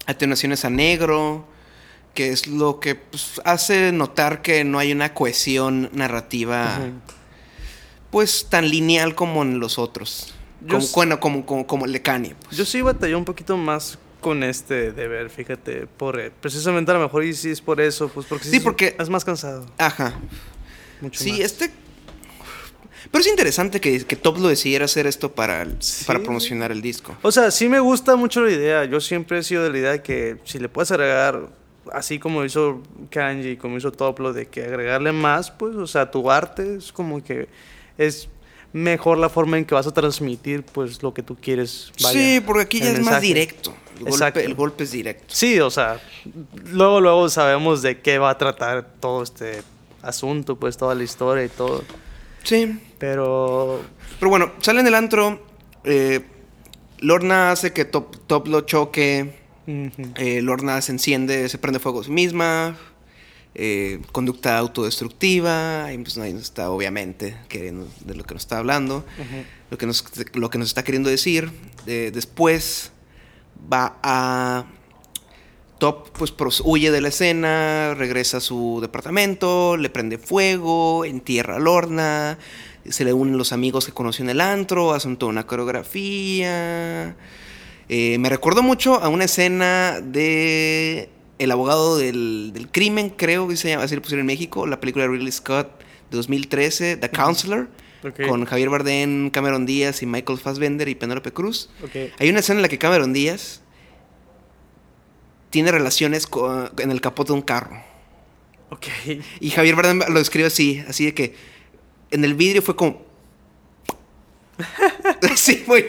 [0.06, 1.46] atenuaciones a negro,
[2.18, 6.80] que es lo que pues, hace notar que no hay una cohesión narrativa
[8.10, 10.34] pues tan lineal como en los otros.
[10.68, 12.34] Como, bueno, como, como, como el de Kanye.
[12.44, 12.56] pues.
[12.56, 17.00] Yo sí batallé un poquito más con este deber, fíjate, por eh, precisamente a lo
[17.02, 20.14] mejor y sí es por eso, pues porque Sí, es- porque- es más cansado, Ajá.
[21.00, 21.40] mucho Sí, más.
[21.42, 21.70] este.
[23.12, 26.04] Pero es interesante que, que Top lo decidiera hacer esto para, Sí.
[26.04, 27.16] para promocionar el disco.
[27.22, 28.84] O sea, sí me gusta mucho la idea.
[28.86, 31.56] Yo siempre he sido de la idea de que si le puedes agregar,
[31.92, 36.30] así como hizo Kanji, como hizo Toplo, de que agregarle más, pues, o sea, tu
[36.30, 37.48] arte es como que
[37.96, 38.28] es
[38.72, 41.92] mejor la forma en que vas a transmitir, pues, lo que tú quieres.
[42.02, 43.74] vaya, sí, porque aquí ya es más directo.
[43.98, 45.24] El golpe, el golpe es directo.
[45.28, 46.00] Sí, o sea,
[46.72, 49.62] luego, luego sabemos de qué va a tratar todo este
[50.02, 51.82] asunto, pues, toda la historia y todo.
[52.44, 52.78] Sí.
[52.98, 53.80] Pero
[54.20, 55.40] Pero bueno, sale en el antro.
[55.84, 56.24] eh,
[57.00, 59.37] Lorna hace que Top, Top lo choque.
[60.16, 62.76] Eh, Lorna se enciende, se prende fuego a sí misma.
[63.60, 65.92] eh, conducta autodestructiva.
[65.92, 69.04] Y pues ahí está, obviamente, que no- de lo que nos está hablando.
[69.70, 70.04] Lo que nos,
[70.34, 71.50] lo que nos está queriendo decir.
[71.86, 72.92] Eh, después
[73.72, 74.66] va a.
[75.78, 76.32] Top pues
[76.64, 82.36] huye de la escena, regresa a su departamento, le prende fuego, entierra a Lorna,
[82.88, 87.14] se le unen los amigos que conoció en el antro, hacen toda una coreografía.
[87.88, 93.56] Eh, me recuerdo mucho a una escena de El abogado del, del crimen, creo que
[93.56, 97.10] se llama, así lo pusieron en México, la película de Ridley Scott de 2013, The
[97.10, 97.68] Counselor,
[98.26, 101.70] con Javier Bardem, Cameron Díaz y Michael Fassbender y Penélope Cruz.
[102.18, 103.62] Hay una escena en la que Cameron Díaz
[105.50, 106.28] tiene relaciones
[106.78, 107.82] en el capot de un carro.
[108.70, 108.86] Ok.
[109.40, 111.34] Y Javier Bardem lo describe así, así de que
[112.10, 113.02] en el vidrio fue como...
[115.36, 115.86] sí, güey,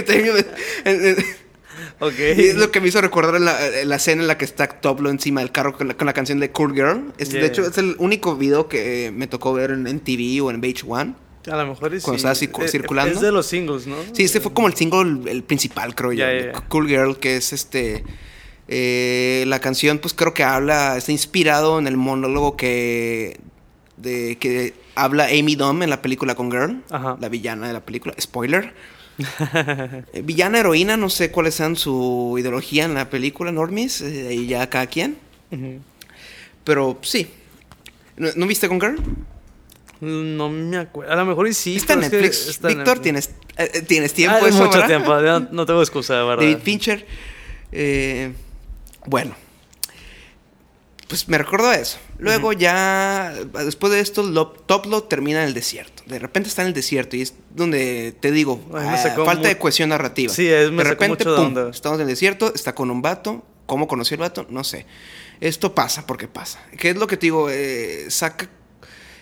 [2.37, 4.67] y es lo que me hizo recordar la, en la escena en la que está
[4.67, 7.13] Toplo encima del carro con la, con la canción de Cool Girl.
[7.17, 7.41] Es- Yeah.
[7.41, 10.61] De hecho, es el único video que me tocó ver en, en TV o en
[10.61, 11.15] VH1.
[11.51, 13.13] A lo mejor es Cuando estaba circu- circulando.
[13.15, 13.95] Es de los singles, ¿no?
[14.13, 16.19] Sí, este fue como el single, el principal, creo yo.
[16.19, 16.51] Ya, ya.
[16.67, 18.03] Cool Girl, que es este.
[18.67, 23.39] eh, la canción, pues creo que habla, está inspirado en el monólogo que.
[23.97, 27.17] de que habla Amy Dunn en la película con Girl, Ajá.
[27.19, 28.13] la villana de la película.
[28.19, 28.73] Spoiler.
[30.13, 34.47] Eh, villana, heroína, no sé cuáles sean su ideología en la película, Normis, eh, ahí
[34.47, 35.17] ya cada quien.
[36.63, 37.27] Pero sí.
[38.17, 38.97] ¿No, ¿no viste con Girl?
[40.01, 41.12] No me acuerdo.
[41.12, 41.75] A lo mejor y sí.
[41.75, 42.62] está en pero es que Netflix.
[42.77, 44.38] Víctor, tienes, eh, eh, tienes tiempo.
[44.41, 44.88] Ah, eso, mucho ¿verdad?
[44.88, 45.15] tiempo.
[45.19, 46.43] No, no tengo excusa, de verdad.
[46.43, 47.05] David Fincher.
[47.71, 48.32] Eh,
[49.05, 49.36] bueno.
[51.08, 51.97] Pues me recuerdo eso.
[52.19, 53.34] Luego ya,
[53.65, 56.03] después de esto, lo, Toplo termina en el desierto.
[56.05, 59.58] De repente está en el desierto y es donde te digo, Ay, ah, falta de
[59.58, 60.34] cohesión narrativa.
[60.34, 61.69] Sí, es- me de repente, mucho de pum, onda.
[61.69, 63.43] estamos en el desierto, está con un vato.
[63.65, 64.45] ¿Cómo conoció el vato?
[64.49, 64.86] No sé.
[65.41, 66.60] Esto pasa porque pasa.
[66.77, 67.49] ¿Qué es lo que te digo?
[67.51, 68.49] Eh, saca...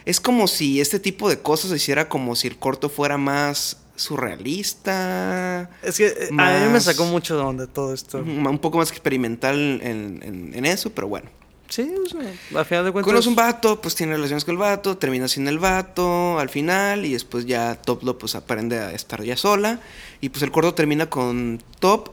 [0.06, 3.78] Es como si este tipo de cosas se hiciera como si el corto fuera más
[3.98, 5.70] surrealista.
[5.84, 8.20] Es que eh, a mí me sacó mucho de onda todo esto.
[8.20, 11.30] Un un poco más experimental en, en- en eso, pero bueno.
[11.70, 12.22] Sí, o sea,
[12.60, 13.04] al final de cuentas.
[13.04, 17.06] Conoce un vato, pues tiene relaciones con el vato, termina sin el vato al final
[17.06, 19.80] y después ya Toplo pues aprende a estar ya sola
[20.22, 22.12] y pues el corto termina con Top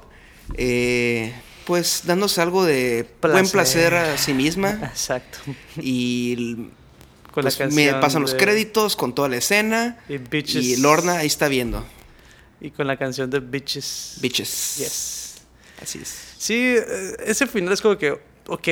[0.57, 1.33] eh,
[1.67, 3.95] pues dándose algo de buen Placer.
[3.95, 5.39] a sí misma Exacto.
[5.77, 6.55] y
[7.33, 10.65] Con pues, la me pasan los créditos con toda la escena Y Bitches.
[10.65, 11.85] y Lorna ahí está viendo
[12.61, 14.19] Y con la canción de Bitches.
[14.21, 14.77] Bitches.
[14.79, 15.35] Yes.
[15.83, 16.15] Así es.
[16.39, 18.13] Sí, eh, ese final es como que,
[18.47, 18.69] ok.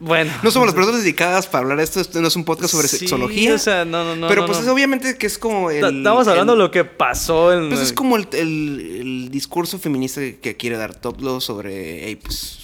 [0.00, 0.32] Bueno.
[0.42, 2.88] No somos las personas dedicadas para hablar de esto, esto no es un podcast sobre
[2.88, 3.54] Sí, sexología.
[3.54, 4.28] O sea, no, no, no.
[4.28, 4.64] pero no, pues no.
[4.64, 5.80] es obviamente que es como el...
[5.80, 7.68] Ta- Estamos hablando el- de lo que pasó en.
[7.68, 12.58] Pues es como el, el- el discurso feminista que, quiere dar Toplo sobre, hey, pues,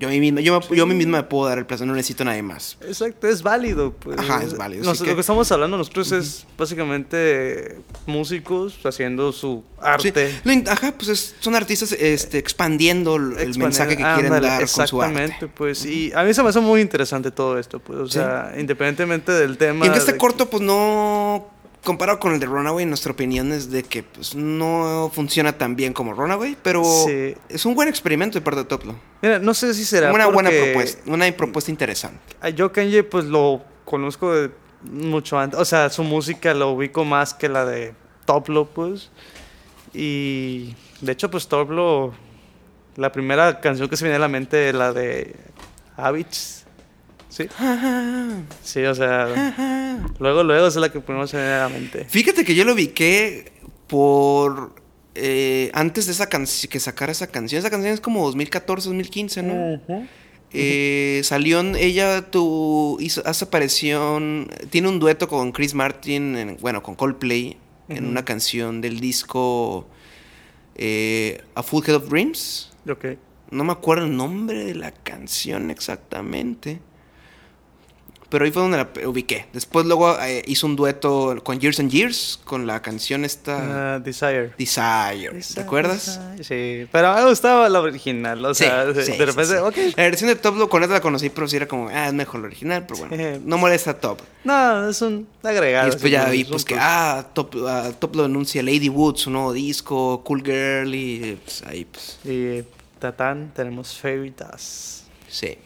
[0.00, 1.94] yo a mí misma, yo, me- yo mí misma me puedo dar el placer, no
[1.94, 2.78] necesito a nadie más.
[2.80, 3.92] Exacto, es válido.
[3.92, 4.18] Pues.
[4.18, 9.62] Ajá, es válido, Nos- sí lo que- estamos hablando nosotros es básicamente músicos haciendo su
[9.98, 10.40] Sí, arte.
[10.68, 15.12] ajá, pues es- son artistas este, expandiendo el mensaje que quieren dar con su arte.
[15.14, 15.84] Exactamente, pues.
[15.84, 17.98] Y a mí se me hace muy interesante todo esto, pues.
[17.98, 18.14] O Sí.
[18.14, 19.84] sea, independientemente del tema.
[19.84, 21.48] Y aunque este de- corto, pues no,
[21.84, 25.92] comparado con el de Runaway, nuestra opinión es de que pues no funciona tan bien
[25.92, 27.34] como Runaway, pero Sí.
[27.48, 28.96] es un buen experimento de parte de Toplo.
[29.22, 30.12] Mira, no sé si será.
[30.12, 32.18] Una buena propuesta, una propuesta interesante.
[32.40, 34.50] a Yo Kanye, pues lo conozco de
[34.90, 35.58] mucho antes.
[35.60, 37.94] O sea, su música lo ubico más que la de
[38.24, 39.10] Toplo, pues.
[39.92, 42.12] Y de hecho, pues Toplo,
[42.96, 45.36] la primera canción que se viene a la mente es la de
[45.96, 46.63] Habits.
[47.36, 47.48] Sí,
[48.62, 52.04] sí, o sea, luego, luego es la que primero se me viene a la mente.
[52.04, 53.50] Fíjate que yo lo ubiqué
[53.88, 54.72] por.
[55.16, 57.58] eh, antes de esa canción, que sacara esa canción.
[57.58, 59.54] Esa canción es como 2014, 2015, ¿no?
[60.52, 66.56] Eh, salió en- ella tu, hizo, hace aparición, tiene un dueto con Chris Martin, en-
[66.60, 67.56] bueno, con Coldplay,
[67.88, 69.88] en una canción del disco
[70.76, 72.72] eh, A Full Head of Dreams.
[72.88, 73.06] Ok.
[73.50, 76.78] No me acuerdo el nombre de la canción exactamente.
[78.34, 79.46] Pero ahí fue donde la ubiqué.
[79.52, 83.94] Después luego eh, hizo un dueto con Years and Years, con la canción esta...
[83.94, 84.50] Ah, Desire.
[84.58, 85.40] Desire.
[85.54, 86.20] ¿Te acuerdas?
[86.42, 89.92] Sí, pero me gustaba la original, o Sí, sea, sí, de repente, sí.
[89.96, 92.12] La versión de Top, lo- con esta la conocí, pero sí era como, ah, es
[92.12, 93.40] mejor la original, pero bueno, Sí.
[93.44, 94.20] no molesta Top.
[94.42, 95.86] No, es un agregado.
[95.86, 98.88] Y después ya vi es pues un que, ah, Top, ah, Top lo anuncia Lady
[98.88, 102.64] Wood, su nuevo disco, Cool Girl, y pues ahí pues, Y
[102.98, 105.02] Tatán, tenemos Fairy Dust.
[105.28, 105.56] sí.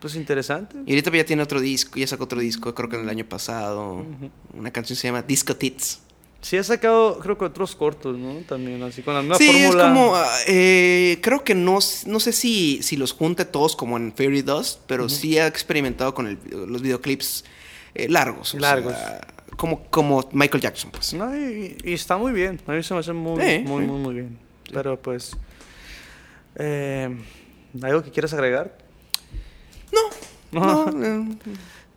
[0.00, 0.76] Pues interesante.
[0.86, 3.24] Y ahorita ya tiene otro disco, ya sacó otro disco, creo que en el año
[3.24, 4.04] pasado.
[4.54, 6.00] Una canción se llama Disco Tits.
[6.42, 8.34] Sí ha sacado, creo que otros cortos, ¿no?
[8.46, 9.68] También, así con la misma sí, fórmula.
[9.68, 13.96] es como, ah, eh, creo que no, no sé si, si los junte todos como
[13.96, 16.38] en Fairy Dust, pero sí ha experimentado con el-
[16.70, 17.44] los videoclips
[17.94, 18.54] eh, largos.
[18.54, 18.92] o Largos.
[18.92, 21.14] sea, como, como Michael Jackson, pues.
[21.14, 22.60] No, y, y está muy bien.
[22.66, 23.90] A mí se me hace muy, Sí, muy, sí.
[23.90, 24.38] muy, muy bien.
[24.72, 25.32] Pero pues.
[26.56, 27.16] eh,
[27.82, 28.76] ¿Algo que quieras agregar?
[30.52, 31.04] No, No.
[31.04, 31.24] eh,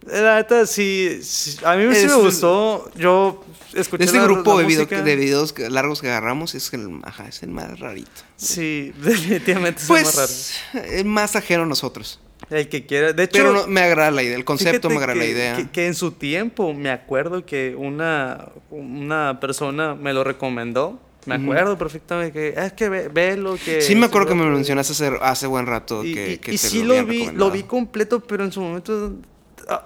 [0.08, 2.90] La neta, sí, sí, A mí sí Es- me gustó.
[2.96, 4.06] Yo escuché.
[4.06, 7.44] este la- grupo la de, video- de videos largos que agarramos es el, ajá, es
[7.44, 8.10] el más rarito.
[8.38, 10.86] Sí, definitivamente es el más Pues, raro.
[10.88, 12.20] es más ajeno a nosotros.
[12.50, 13.12] El que quiera.
[13.14, 13.34] De hecho.
[13.34, 15.56] Pero no- me agrada la idea, el concepto me agrada la idea.
[15.58, 21.00] Que, que en su tiempo me acuerdo que una, una persona me lo recomendó.
[21.26, 24.50] Me acuerdo perfectamente que es que ve, velo que Sí me acuerdo que me lo
[24.52, 26.04] lo mencionaste hace, hace buen rato.
[26.04, 28.52] y, que, y- que y te sí lo lo vi, lo vi completo, pero en
[28.52, 29.16] su momento,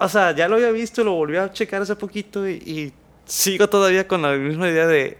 [0.00, 2.92] o sea, ya lo había visto, lo volví a checar hace poquito y, y
[3.26, 5.18] sigo todavía con la misma idea de,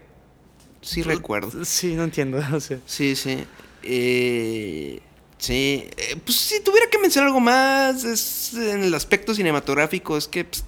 [0.81, 1.65] Sí recuerdo.
[1.65, 3.43] sí, no entiendo, o sea, Sí, sí.
[3.83, 4.99] Eh,
[5.37, 5.87] sí.
[5.97, 10.45] Eh, pues si tuviera que mencionar algo más, es en el aspecto cinematográfico, es que
[10.45, 10.63] pues,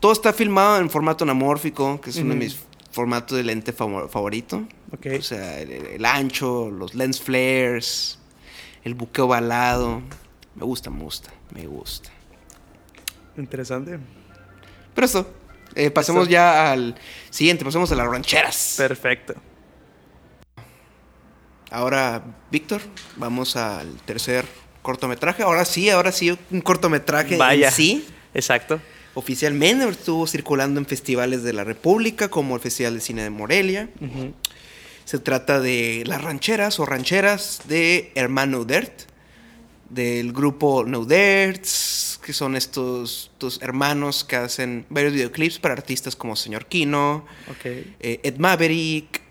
[0.00, 2.56] todo está filmado en formato anamórfico, que es uno de mis
[2.96, 4.66] formatos de lente favo- favorito.
[4.92, 8.18] ok, O sea, el, el ancho, los lens flares,
[8.84, 10.00] el buqueo balado.
[10.54, 12.08] Me gusta, me gusta, me gusta.
[13.36, 13.98] interesante,
[14.94, 15.30] Pero esto,
[15.74, 16.94] eh, pasemos ya al
[17.30, 18.74] siguiente, pasemos a las rancheras.
[18.78, 19.34] perfecto.
[21.70, 22.80] Ahora, Víctor,
[23.16, 24.46] vamos al tercer
[24.82, 25.42] cortometraje.
[25.42, 27.68] Ahora sí, ahora sí, un cortometraje Vaya.
[27.68, 28.06] en sí.
[28.32, 28.80] Exacto.
[29.16, 33.88] Oficialmente estuvo circulando en festivales de la República, como el Festival de Cine de Morelia.
[35.06, 39.04] Se trata de las rancheras o rancheras de Hermano Dert,
[39.88, 46.14] del grupo No Derts, que son estos, estos hermanos que hacen varios videoclips para artistas
[46.14, 47.24] como Señor Kino,
[47.64, 49.22] eh, Ed Maverick,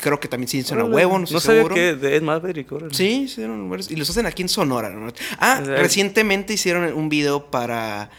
[0.00, 1.74] creo que también sí hicieron a Órale, huevo, no estoy sabía seguro.
[1.76, 2.92] que de Ed Maverick, órale.
[2.92, 4.90] Sí, hicieron y los hacen aquí en Sonora.
[4.90, 5.12] ¿no?
[5.38, 8.10] Ah, recientemente hicieron un video para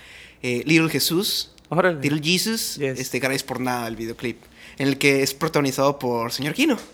[0.44, 2.00] eh, Little Jesús, Órale.
[2.02, 3.00] Little Jesus, Yes.
[3.00, 4.42] este, gracias por nada el videoclip,
[4.78, 6.78] en el que es protagonizado por Señor Kino.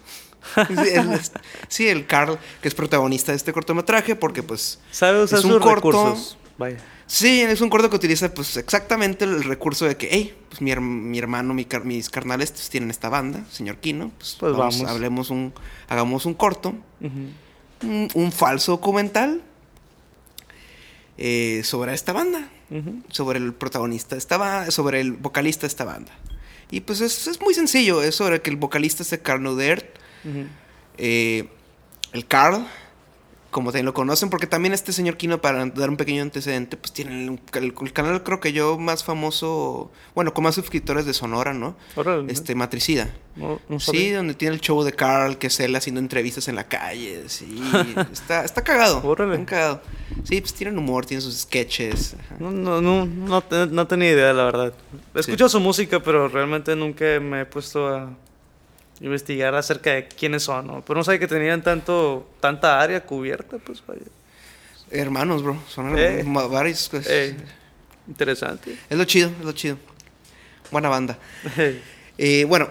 [0.69, 1.31] Sí, el, es-
[1.67, 5.51] sí, el Carl, que es protagonista de este cortometraje, porque pues Sabe usar es un
[5.51, 5.75] sus corto.
[5.91, 6.37] recursos.
[6.57, 6.77] Vaya.
[7.07, 10.71] Sí, es un corto que utiliza pues exactamente el recurso de que, hey, pues mi,
[10.71, 14.53] her- mi hermano, mi car- mis carnales pues, tienen esta banda, señor Kino, pues, Pues
[14.53, 14.91] vamos, vamos.
[14.91, 15.53] hablemos un,
[15.89, 16.73] hagamos un corto,
[18.13, 19.41] un falso documental
[21.17, 22.49] eh, sobre esta banda,
[23.09, 26.11] Sobre el protagonista de esta ba- sobre el vocalista de esta banda.
[26.71, 29.85] Y pues es, es muy sencillo, es sobre que el vocalista es de Carl Nudert,
[30.23, 30.45] Ujú.
[30.99, 31.49] eh,
[32.13, 32.67] el Carl,
[33.51, 36.93] como también lo conocen, porque también este señor Kino, para dar un pequeño antecedente, pues
[36.93, 41.13] tiene el, el- el canal creo que yo más famoso, bueno, con más suscriptores de
[41.13, 41.75] Sonora, ¿no?
[41.95, 42.31] Órale.
[42.31, 43.09] Este, Matricida.
[43.35, 46.55] No, no Sí, donde tiene el show de Carl, que es él haciendo entrevistas en
[46.55, 47.61] la calle, sí,
[48.11, 49.01] está, está cagado.
[49.03, 49.33] Órale.
[49.35, 49.81] está cagado.
[50.23, 52.15] Sí, pues tienen humor, tienen sus sketches.
[52.19, 52.35] ajá.
[52.39, 54.73] No, no, no, no, no tenía idea, la verdad.
[55.15, 58.09] Escucho su música, pero realmente nunca me he puesto a
[59.01, 60.83] investigar acerca de quiénes son, ¿no?
[60.85, 64.01] Pero no sabía que tenían tanto, tanta área cubierta, pues vaya.
[64.91, 66.23] Hermanos, bro, son Eh.
[66.49, 66.89] varios.
[66.89, 67.07] pues.
[67.09, 67.35] Eh,
[68.07, 68.75] interesante.
[68.89, 69.77] Es lo chido, es lo chido.
[70.71, 71.17] Buena banda.
[72.21, 72.67] Eh, bueno,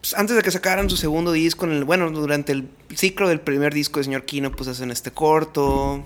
[0.00, 3.40] pues antes de que sacaran su segundo disco, en el, bueno, durante el ciclo del
[3.42, 6.02] primer disco de Señor Kino, pues hacen este corto,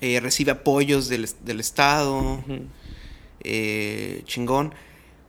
[0.00, 2.42] recibe apoyos del, del Estado,
[4.24, 4.72] chingón.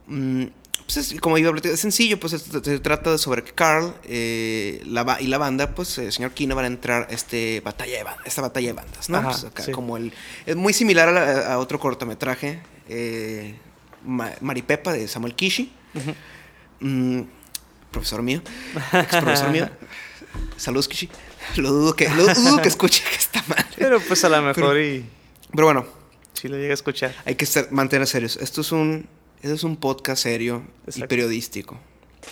[0.08, 0.45] Mm,
[0.86, 3.94] pues es, como iba a platicar, es sencillo, pues se, trata de sobre que Carl
[4.04, 7.98] eh, la y la banda, pues el señor Kino van a entrar a este batalla
[7.98, 9.17] de ban- esta batalla de bandas, ¿no?
[9.17, 9.71] Ajá, Pues acá sí.
[9.71, 10.13] como el,
[10.46, 13.56] es muy similar a, la- a otro cortometraje, eh,
[14.06, 15.71] Ma- Maripepa de Samuel Kishi,
[16.80, 17.21] mm,
[17.92, 18.42] profesor mío,
[18.94, 19.69] ex profesor mío.
[20.58, 21.10] Saludos Kishi.
[21.58, 23.65] Lo dudo que, lo dudo que escuche esta madre.
[23.78, 25.06] Pero pues a lo mejor y
[25.52, 25.86] Pero bueno,
[26.34, 27.15] si lo llega a escuchar.
[27.26, 28.36] hay que ser, mantener serios.
[28.38, 29.08] Esto es un,
[29.46, 30.63] esto es un podcast serio
[30.96, 31.77] y periodístico.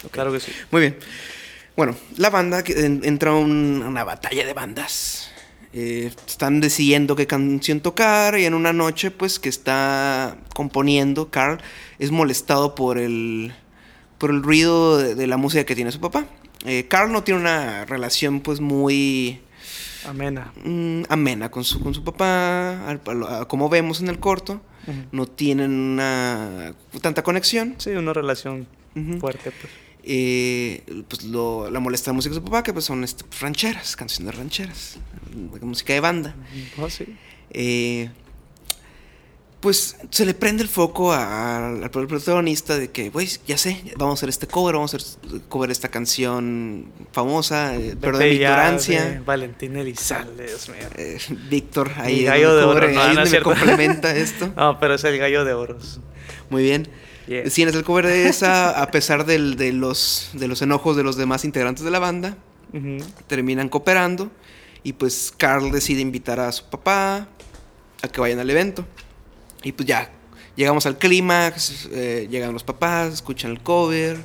[0.09, 0.51] Claro que sí.
[0.71, 0.97] Muy bien.
[1.77, 5.29] Bueno, la banda que en- entra a un- una batalla de bandas.
[5.73, 11.59] Eh, están decidiendo qué canción tocar y en una noche, pues, que está componiendo, Carl
[11.99, 13.53] es molestado por el,
[14.17, 16.25] por el ruido de, de la música que tiene su papá.
[16.65, 19.39] Eh, Carl no tiene una relación, pues, muy
[20.05, 20.51] Amena.
[20.63, 24.61] mm, amena con su, con su papá, al- al- a- como vemos en el corto.
[25.13, 27.75] No tienen una, tanta conexión.
[27.77, 28.67] Sí, una relación
[29.19, 29.71] fuerte, pues.
[30.05, 33.95] Eh, pues lo, la molesta la música de su papá, que pues son este, rancheras,
[33.95, 34.97] canciones rancheras,
[35.61, 36.35] música de banda.
[36.77, 37.05] Oh, sí.
[37.51, 38.09] Eh,
[39.63, 44.19] pues se le prende el foco al, protagonista de que, güey, ya sé, vamos a
[44.19, 49.05] hacer este cover, vamos a hacer cover esta canción famosa, eh, perdón ya ignorancia.
[49.05, 50.85] de Valentín Elizalde, Dios mío.
[50.97, 51.17] Eh,
[51.49, 54.51] Víctor, ahí es gallo de oro, cubre, no, ahí no es me complementa esto.
[54.57, 56.01] No, pero es el gallo de oros.
[56.49, 56.89] Muy bien.
[57.27, 57.49] Yeah.
[57.49, 61.03] Sí, es el cover de esa, a pesar del- de, los, de los enojos de
[61.03, 62.35] los demás integrantes de la banda.
[63.27, 64.29] Terminan cooperando
[64.83, 67.29] y pues Carl decide invitar a su papá
[68.01, 68.85] a que vayan al evento.
[69.63, 70.09] Y pues ya,
[70.55, 74.17] llegamos al clímax, eh, llegan los papás, escuchan el cover,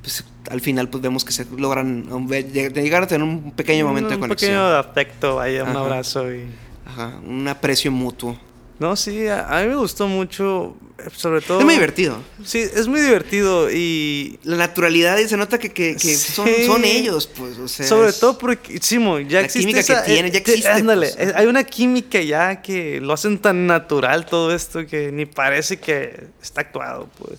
[0.00, 4.14] pues al final pues vemos que se logran llegar a tener un pequeño momento de
[4.16, 4.52] un conexión.
[4.52, 5.80] pequeño afecto, vaya, un Ajá.
[5.80, 6.46] abrazo y...
[6.86, 8.38] Ajá, un aprecio mutuo.
[8.78, 10.76] No, sí, a, a mí me gustó mucho,
[11.14, 11.58] sobre todo...
[11.60, 12.18] Es muy divertido.
[12.44, 14.38] Sí, es muy divertido y...
[14.44, 16.32] La naturalidad y se nota que, que- que Sí.
[16.32, 20.02] son, son ellos, pues, o sea, sobre es- todo porque, Simo, ya la existe química
[20.02, 21.28] que tienen, ya eh, existe, Ándale, pues.
[21.28, 25.78] eh, hay una química ya que lo hacen tan natural todo esto que ni parece
[25.78, 27.38] que está actuado, pues.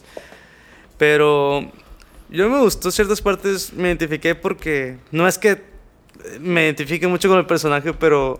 [0.97, 1.71] Pero
[2.29, 5.61] yo me gustó ciertas partes, me identifiqué porque no es que
[6.39, 8.39] me identifique mucho con el personaje, pero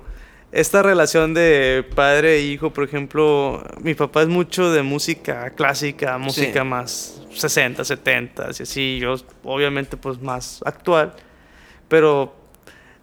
[0.52, 6.18] esta relación de padre e hijo, por ejemplo, mi papá es mucho de música clásica,
[6.18, 6.68] música Sí.
[6.68, 11.14] más 60, 70 y así, yo obviamente pues más actual,
[11.88, 12.34] pero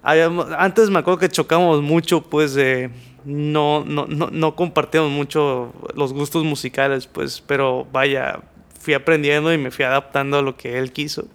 [0.02, 2.90] habíamos- antes me acuerdo que chocamos mucho pues de
[3.24, 8.40] no, no, no, no compartíamos mucho los gustos musicales pues, pero vaya,
[8.80, 11.26] fui aprendiendo y me fui adaptando a lo que él quiso.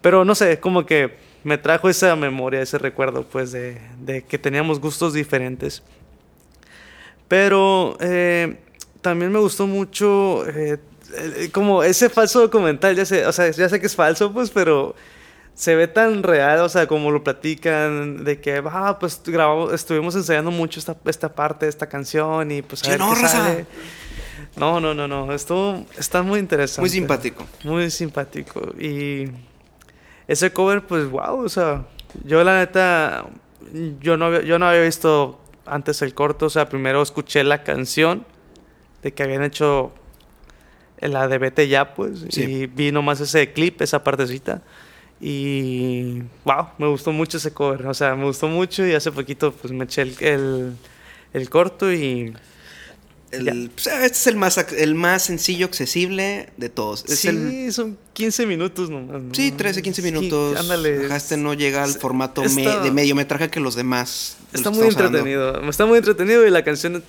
[0.00, 4.38] Pero no sé, como que me trajo esa memoria, ese recuerdo, pues, de, de que
[4.38, 5.82] teníamos gustos diferentes.
[7.28, 8.56] Pero eh,
[9.00, 10.78] también me gustó mucho, eh,
[11.52, 14.94] como ese falso documental, ya sé, o sea, ya sé que es falso, pues, pero
[15.54, 20.16] se ve tan real, o sea, como lo platican, de que, ah, pues grabamos, estuvimos
[20.16, 23.66] ensayando mucho esta, esta parte de esta canción y pues a ver no, qué sale.
[24.56, 26.80] No, no, no, no, esto está muy interesante.
[26.80, 27.46] muy simpático.
[27.64, 28.60] Muy simpático.
[28.78, 29.28] Y
[30.28, 31.84] ese cover, pues, wow, o sea,
[32.24, 33.26] yo la neta,
[34.00, 37.62] yo no, había, yo no había visto antes el corto, o sea, primero escuché la
[37.62, 38.24] canción
[39.02, 39.92] de que habían hecho
[41.00, 42.42] la de Vete Ya, pues, Sí.
[42.42, 44.62] y vi nomás ese clip, esa partecita.
[45.20, 49.52] Y wow, me gustó mucho ese cover, o sea, me gustó mucho y hace poquito
[49.52, 50.76] pues me eché el, el,
[51.32, 52.34] el corto y
[53.36, 57.04] El- pues, este es el más, el más sencillo, accesible de todos.
[57.08, 59.22] Es sí, el, son 15 minutos nomás.
[59.22, 59.34] ¿no?
[59.34, 60.58] Sí, 13, 15 Sí, minutos.
[60.58, 61.06] ándale.
[61.06, 64.36] Ajá, este no llega al formato está- me- de mediometraje que los demás.
[64.52, 65.18] de Está los muy hablando.
[65.18, 65.68] entretenido.
[65.70, 67.02] Está muy entretenido y la canción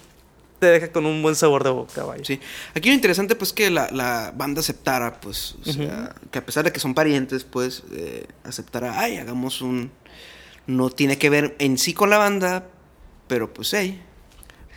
[0.60, 2.24] te deja con un buen sabor de boca, vaya.
[2.24, 2.40] Sí.
[2.74, 6.64] Aquí lo interesante, pues, que la, la banda aceptara, pues, o sea, que a pesar
[6.64, 9.92] de que son parientes, pues, eh, aceptara, ay, hagamos un.
[10.66, 12.68] No tiene que ver en sí con la banda,
[13.28, 14.02] pero pues, hey.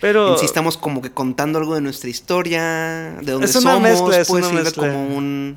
[0.00, 3.72] Pero En sí estamos como que contando algo de nuestra historia, de dónde Es una
[3.74, 4.88] somos, mezcla, es una sirve mezcla.
[4.92, 5.56] como un.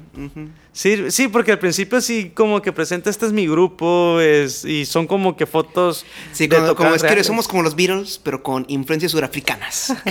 [0.71, 4.85] sí, sí, porque al principio sí como que presenta este es mi grupo es, y
[4.85, 8.65] son como que fotos Sí, de como, es que somos como los Beatles, pero con
[8.67, 9.93] influencias surafricanas.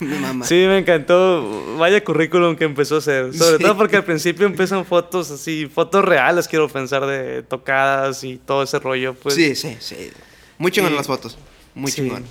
[0.00, 0.44] Mi mamá.
[0.46, 1.76] Sí, me encantó.
[1.78, 3.32] Vaya currículum que empezó a hacer.
[3.36, 3.62] Sobre Sí.
[3.62, 8.64] todo porque al principio empiezan fotos así, fotos reales, quiero pensar, de tocadas y todo
[8.64, 9.14] ese rollo.
[9.14, 10.10] Pues, sí, sí, sí.
[10.58, 11.38] Muy chingón las fotos.
[11.74, 12.02] Muy Sí.
[12.02, 12.24] chingón.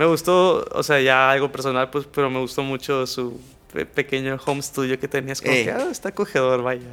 [0.00, 3.38] Me gustó, o sea, ya algo personal, pues, pero me gustó mucho su
[3.70, 5.42] pe- pequeño home studio que tenías.
[5.42, 5.64] Como Eh.
[5.64, 6.86] que, ah, está acogedor, vaya.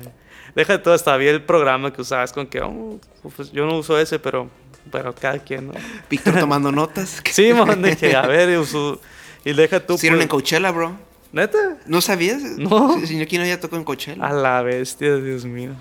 [0.53, 2.99] Deja de todo, hasta había el programa que usabas con que, oh,
[3.33, 4.49] pues yo no uso ese, pero,
[4.91, 5.73] pero cada quien, ¿no?
[6.09, 7.21] Víctor tomando notas.
[7.31, 8.99] Sí, man, de que, a ver, uso,
[9.45, 9.93] y deja tú.
[9.93, 10.97] Hicieron pues, en Coachella, bro.
[11.31, 11.77] ¿Neta?
[11.85, 12.41] ¿No sabías?
[12.57, 12.99] No.
[13.07, 14.25] Señor Kino ya tocó en Coachella.
[14.27, 15.71] A la bestia, Dios mío.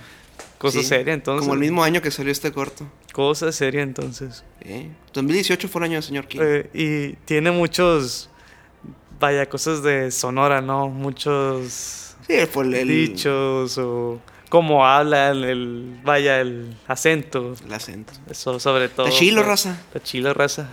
[0.59, 1.41] Cosa Sí, seria, entonces.
[1.43, 2.87] Como el mismo año que salió este corto.
[3.13, 4.45] Cosa seria, entonces.
[4.69, 6.43] Eh, 2018 fue el año del señor Kino.
[6.45, 8.29] Eh, y tiene muchos,
[9.21, 10.89] vaya, cosas de sonora, ¿no?
[10.89, 17.55] Muchos sí, fue el, el- dichos o cómo hablan, el, vaya, el acento.
[17.65, 18.13] el acento.
[18.29, 19.07] Eso sobre todo.
[19.07, 19.71] Está chilo, pues, raza.
[19.87, 20.69] Está chilo, raza.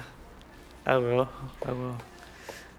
[0.85, 1.29] Ah, huevo,
[1.65, 1.97] ah.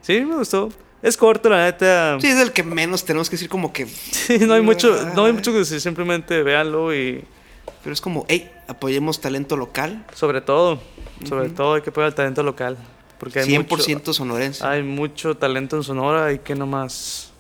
[0.03, 0.71] Sí, me gustó.
[1.01, 2.19] Es corto, la neta.
[2.21, 3.87] Sí, es el que menos tenemos que decir como que...
[4.11, 7.23] Sí, no hay mucho, no hay mucho que decir, simplemente véanlo y
[7.85, 10.05] Pero es como, hey, apoyemos talento local.
[10.15, 10.81] Sobre todo,
[11.29, 12.79] sobre todo hay que apoyar el talento local.
[13.19, 14.67] Porque hay 100% mucho, sonorense.
[14.67, 17.31] hay mucho talento en Sonora, hay que nomás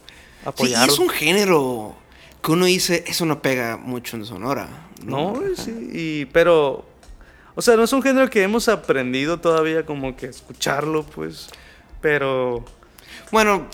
[0.44, 0.92] Sí, y apoyarlo.
[0.92, 1.96] es un género
[2.42, 4.68] que uno dice, eso no pega mucho en Sonora.
[5.02, 6.84] No, sí, y, pero,
[7.54, 11.48] o sea, no es un género que hemos aprendido todavía como que escucharlo, pues,
[12.00, 12.64] pero,
[13.32, 13.66] Bueno,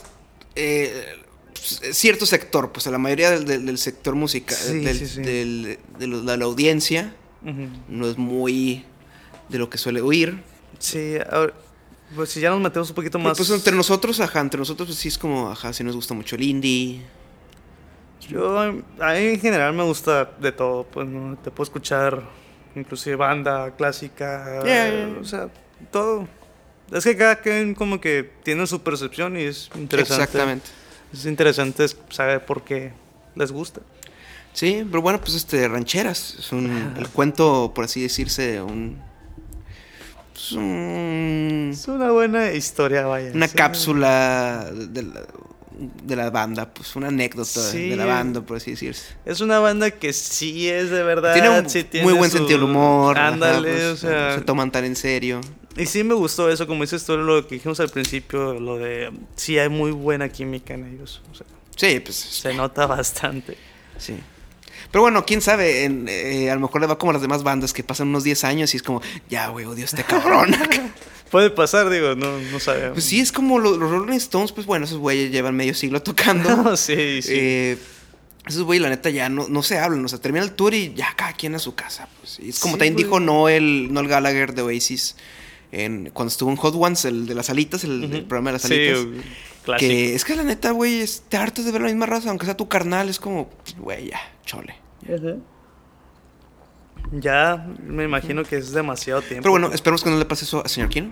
[0.54, 1.19] eh,
[1.60, 5.22] cierto sector, pues la mayoría del, del- del sector musical, Sí, del- sí, sí.
[5.22, 7.14] del- de, la audiencia,
[7.88, 8.84] no es muy
[9.48, 10.42] de lo que suele oír.
[10.78, 11.52] sí, ahora,
[12.14, 14.88] pues si ya nos metemos un poquito Pero, más, Pues entre nosotros, ajá, entre nosotros
[14.88, 17.02] pues, sí es como, ajá, sí nos gusta mucho el indie.
[18.28, 21.36] yo, a mí en general me gusta de todo, pues, ¿no?
[21.38, 22.22] Te puedo escuchar
[22.76, 25.16] inclusive banda clásica, yeah.
[25.20, 25.48] o sea,
[25.90, 26.28] todo.
[26.92, 30.22] Es que cada quien como que tiene su percepción y es interesante.
[30.24, 30.66] Exactamente.
[31.12, 32.92] Es interesante saber por qué
[33.34, 33.80] les gusta.
[34.52, 36.36] Sí, pero bueno, pues este, rancheras.
[36.38, 38.98] Es un, el cuento, por así decirse, un...
[40.34, 43.30] es un- Es una buena historia, vaya.
[43.32, 43.56] una Sí.
[43.56, 45.20] cápsula de la,
[46.02, 47.88] de la banda, pues una anécdota Sí.
[47.90, 49.14] de la banda, por así decirse.
[49.24, 51.32] Es una banda que sí es de verdad.
[51.32, 53.16] Tiene un sí muy buen su- sentido del humor.
[53.18, 54.34] ajá, Ándale, pues, o sea.
[54.34, 55.40] Se toman tan en serio.
[55.76, 59.10] Y sí me gustó eso, como dices tú, lo que dijimos al principio, lo de.
[59.36, 61.22] Sí, hay muy buena química en ellos.
[61.30, 63.56] O sea, Sí, pues se nota bastante.
[63.98, 64.16] sí.
[64.90, 67.44] Pero bueno, quién sabe, en, eh, a lo mejor le va como a las demás
[67.44, 70.50] bandas que pasan unos 10 años y es como, ya, güey, odio a este cabrón.
[71.30, 72.92] Puede pasar, digo, no, no sabemos.
[72.94, 76.02] pues sí, es como lo- los Rolling Stones, pues bueno, esos güeyes llevan medio siglo
[76.02, 76.76] tocando.
[76.76, 77.32] sí, sí.
[77.34, 77.78] Eh,
[78.46, 80.04] esos güeyes, la neta, ya no, no se hablan.
[80.04, 82.08] O sea, termina el tour y ya cada quien a su casa.
[82.20, 82.40] Pues.
[82.40, 83.04] Es como Sí, también güey.
[83.04, 85.14] dijo Noel, Noel Gallagher de Oasis
[85.72, 88.28] en, cuando estuvo en Hot Ones, el de las alitas, el, el Ujú.
[88.28, 89.06] programa de las Sí, alitas.
[89.64, 89.88] clásico.
[89.88, 92.56] que es que la neta, güey, te hartas de ver la misma raza, aunque sea
[92.56, 94.74] tu carnal, es como, güey, ya, chole.
[95.06, 95.16] Ya
[97.86, 99.42] me imagino que es demasiado tiempo.
[99.42, 101.10] Pero bueno, esperemos que no le pase eso a señor Kino.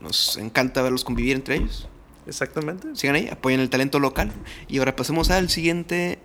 [0.00, 1.88] Nos encanta verlos convivir entre ellos.
[2.26, 2.94] Exactamente.
[2.94, 4.32] Sigan ahí, apoyen el talento local.
[4.68, 6.18] Y ahora pasemos al siguiente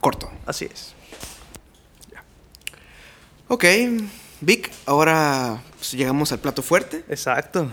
[0.00, 0.30] corto.
[0.46, 0.94] Así es.
[3.48, 3.64] Ok,
[4.40, 7.04] Vic, ahora pues, llegamos al plato fuerte.
[7.08, 7.68] Exacto.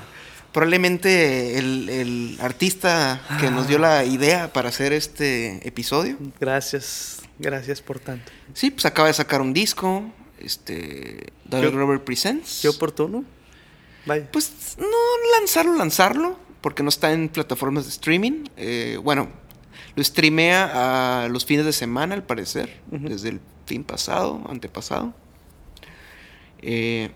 [0.52, 6.18] Probablemente el, el artista que nos dio la idea para hacer este episodio.
[6.40, 7.22] Gracias.
[7.38, 8.32] Gracias por tanto.
[8.54, 10.12] Sí, pues acaba de sacar un disco.
[10.40, 11.32] Este.
[11.50, 12.60] Qué- Glover Presents.
[12.62, 13.24] Qué oportuno.
[14.06, 14.28] Vaya.
[14.32, 14.88] Pues no
[15.40, 16.40] lanzarlo, lanzarlo.
[16.62, 18.46] Porque no está en plataformas de streaming.
[18.58, 19.30] Eh, bueno,
[19.96, 22.82] lo streamea a los fines de semana, al parecer.
[22.92, 25.14] Desde el fin pasado, antepasado.
[26.62, 27.12] Eh,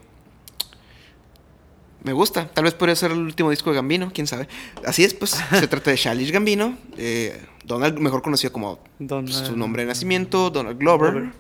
[2.04, 2.48] me gusta.
[2.50, 4.48] Tal vez podría ser el último disco de Gambino, quién sabe.
[4.86, 5.32] Así es, pues.
[5.52, 6.78] se trata de Shalish Gambino.
[6.98, 11.12] eh, Donald, mejor conocido como pues, eh, su nombre de nacimiento, Donald Glover.
[11.12, 11.32] Glover.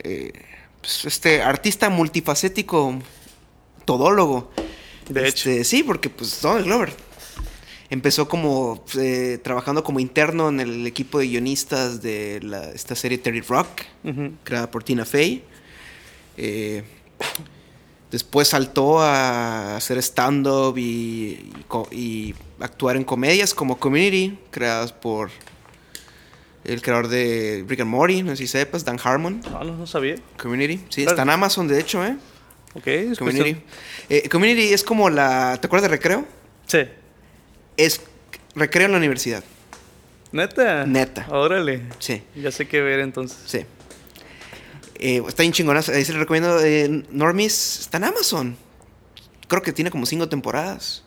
[0.00, 0.32] Eh,
[0.80, 2.98] pues, este artista multifacético,
[3.84, 4.50] todólogo.
[5.08, 5.48] De hecho.
[5.50, 6.92] Este, sí, porque pues Donald Glover
[7.88, 13.16] empezó como eh, trabajando como interno en el equipo de guionistas de la- esta serie
[13.18, 13.82] Terry Rock,
[14.44, 15.44] creada por Tina Fey.
[16.36, 16.82] Eh,
[18.16, 20.82] después saltó a hacer stand-up y,
[21.58, 25.30] y co- y actuar en comedias como Community, creadas por
[26.64, 29.42] el creador de Rick and Morty, no sé si sepas, Dan Harmon.
[29.50, 30.16] No, no, no sabía.
[30.40, 31.10] Community, sí, Claro.
[31.10, 32.16] está en Amazon de hecho, ¿eh?
[32.74, 33.56] Ok, es Community.
[34.08, 35.56] Eh, community es como la.
[35.60, 36.26] ¿Te acuerdas de Recreo?
[36.66, 36.80] Sí.
[37.76, 38.00] Es
[38.54, 39.42] Recreo en la universidad.
[40.32, 40.84] Neta.
[40.86, 41.26] Neta.
[41.30, 41.82] Órale.
[41.98, 43.38] Sí, Ya sé qué ver entonces.
[43.46, 43.60] sí.
[44.98, 45.80] Eh, está bien chingona.
[45.92, 46.58] Ahí se le recomiendo.
[46.62, 48.56] eh, Normies está en Amazon.
[49.48, 51.02] Creo que tiene como cinco temporadas.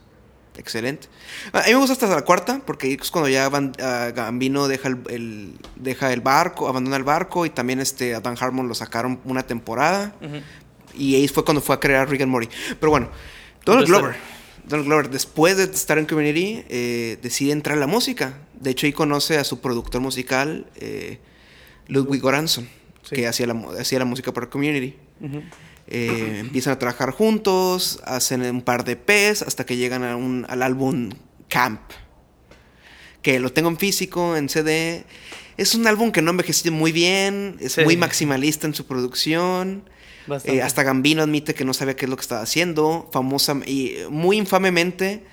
[0.58, 1.08] Excelente.
[1.54, 4.90] A mí me gusta hasta la cuarta, porque es cuando ya Van- ah, Gambino deja
[4.90, 8.76] el, el- deja el barco, abandona el barco, y también este, a Dan Harmon lo
[8.76, 10.14] sacaron una temporada.
[10.94, 12.50] Y ahí fue cuando fue a crear Rick and Morty.
[12.80, 13.10] Pero bueno,
[13.64, 14.16] Donald Glover.
[14.66, 18.34] Donald Glover, después de estar en Community, eh, decide entrar a la música.
[18.60, 20.68] De hecho, ahí conoce a su productor musical,
[21.88, 22.68] Ludwig Goranson,
[23.10, 23.16] Sí.
[23.16, 24.96] que hacía la, hacía la música para Community.
[25.88, 30.46] Eh, empiezan a trabajar juntos, hacen un par de P's hasta que llegan a un-
[30.50, 31.10] al álbum
[31.48, 31.82] Camp.
[33.22, 35.04] Que lo tengo en físico, en CD.
[35.58, 37.82] Es un álbum que no envejeció muy bien, es Sí.
[37.84, 39.90] muy maximalista en su producción.
[40.46, 43.10] Eh, hasta Gambino admite que no sabía qué es lo que estaba haciendo.
[43.12, 45.24] Famosa y muy infamemente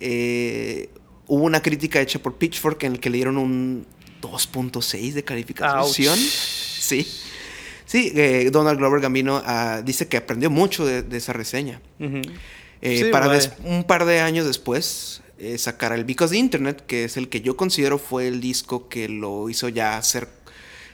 [0.00, 0.90] eh,
[1.28, 3.86] hubo una crítica hecha por Pitchfork en el que le dieron un
[4.20, 6.18] 2.6 de calificación.
[6.18, 6.30] Ouch.
[6.90, 7.06] Sí.
[7.86, 11.80] Sí, eh, Donald Glover Gambino ah, dice que aprendió mucho de, de esa reseña.
[11.98, 16.84] Eh, Sí, para des- un par de años después eh, sacar el Because the Internet,
[16.86, 20.28] que es el que yo considero fue el disco que lo hizo ya ser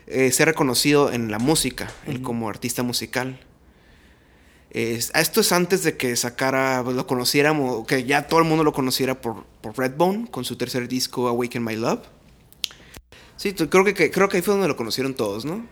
[0.06, 3.40] eh, ser reconocido en la música, él como artista musical.
[4.70, 8.62] Es- esto es antes de que sacara, pues, lo conociéramos, que ya todo el mundo
[8.64, 12.00] lo conociera por, por Redbone, con su tercer disco Awaken My Love.
[13.36, 15.66] Sí, creo que, que- creo que ahí fue donde lo conocieron todos, ¿no?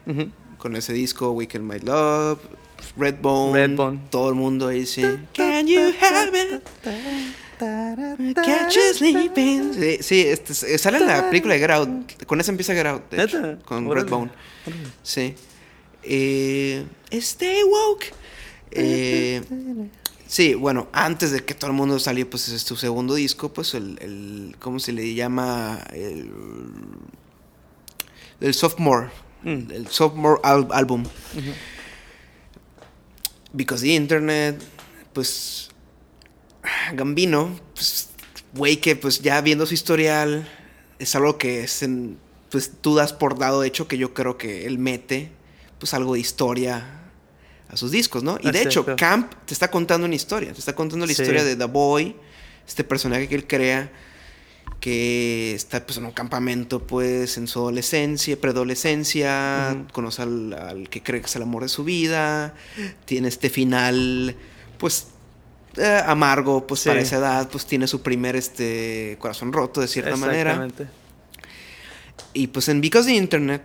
[0.59, 2.39] Con ese disco Awaken My Love,
[2.97, 4.01] Redbone, Redbone.
[4.11, 5.03] todo el mundo ahí sí.
[5.35, 6.63] Can you have it?
[8.35, 9.73] Catch you sleeping.
[9.75, 12.25] Sí, sí, este, s- sale en la película de Get Out.
[12.27, 13.63] Con esa empieza Get Out, de hecho, ¿Neta?
[13.65, 13.91] con.
[13.91, 14.31] Redbone.
[15.03, 15.35] Sí.
[16.03, 18.07] Eh, stay woke.
[18.73, 19.41] Eh,
[20.27, 23.75] sí, bueno, antes de que todo el mundo saliera, pues es tu segundo disco, pues
[23.75, 25.81] el, el ¿cómo se le llama?
[25.93, 26.31] El,
[28.47, 29.09] el sophomore.
[29.43, 29.71] Mm.
[29.71, 31.05] El sophomore al- álbum.
[33.53, 34.61] Because the Internet,
[35.13, 35.69] pues
[36.95, 38.11] Gambino, pues
[38.55, 40.49] güey que pues ya viendo su historial
[40.99, 42.19] es algo que es en-
[42.51, 45.31] pues tú das por dado hecho que yo creo que él mete
[45.79, 47.01] pues algo de historia
[47.69, 48.39] a sus discos, ¿no?
[48.41, 48.85] Y de hecho.
[48.97, 51.23] Camp te está contando una historia, te está contando la Sí.
[51.23, 52.17] historia de The Boy,
[52.67, 53.91] este personaje que él crea
[54.85, 59.93] que está pues en un campamento pues en su adolescencia, preadolescencia, Ujú.
[59.93, 62.53] conoce al, al que cree que es el amor de su vida,
[63.07, 64.37] tiene este final
[64.77, 65.07] pues
[65.79, 66.91] eh, amargo pues Sí.
[66.91, 70.51] para esa edad, pues tiene su primer este corazón roto de cierta manera.
[70.53, 70.87] Exactamente.
[72.35, 73.63] Y pues en Because the Internet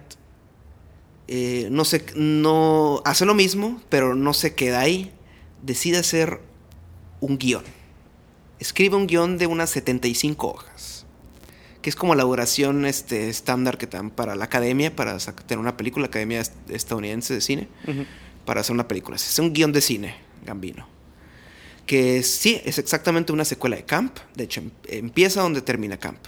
[1.28, 5.12] eh, no sé, no hace lo mismo, pero no se queda ahí.
[5.64, 6.40] Decide hacer
[7.20, 7.64] un guion.
[8.58, 10.89] Escribe un guion de unas 75 hojas.
[11.90, 15.58] Que es como la duración este, estándar que te dan para la academia, para tener
[15.58, 17.68] una película, la Academia Est- Estadounidense de Cine,
[18.46, 19.16] para hacer una película.
[19.16, 20.14] Es un guion de cine,
[20.46, 20.88] Gambino.
[21.88, 24.20] Que sí, es exactamente una secuela de Camp.
[24.36, 26.20] De hecho, em- empieza donde termina Camp.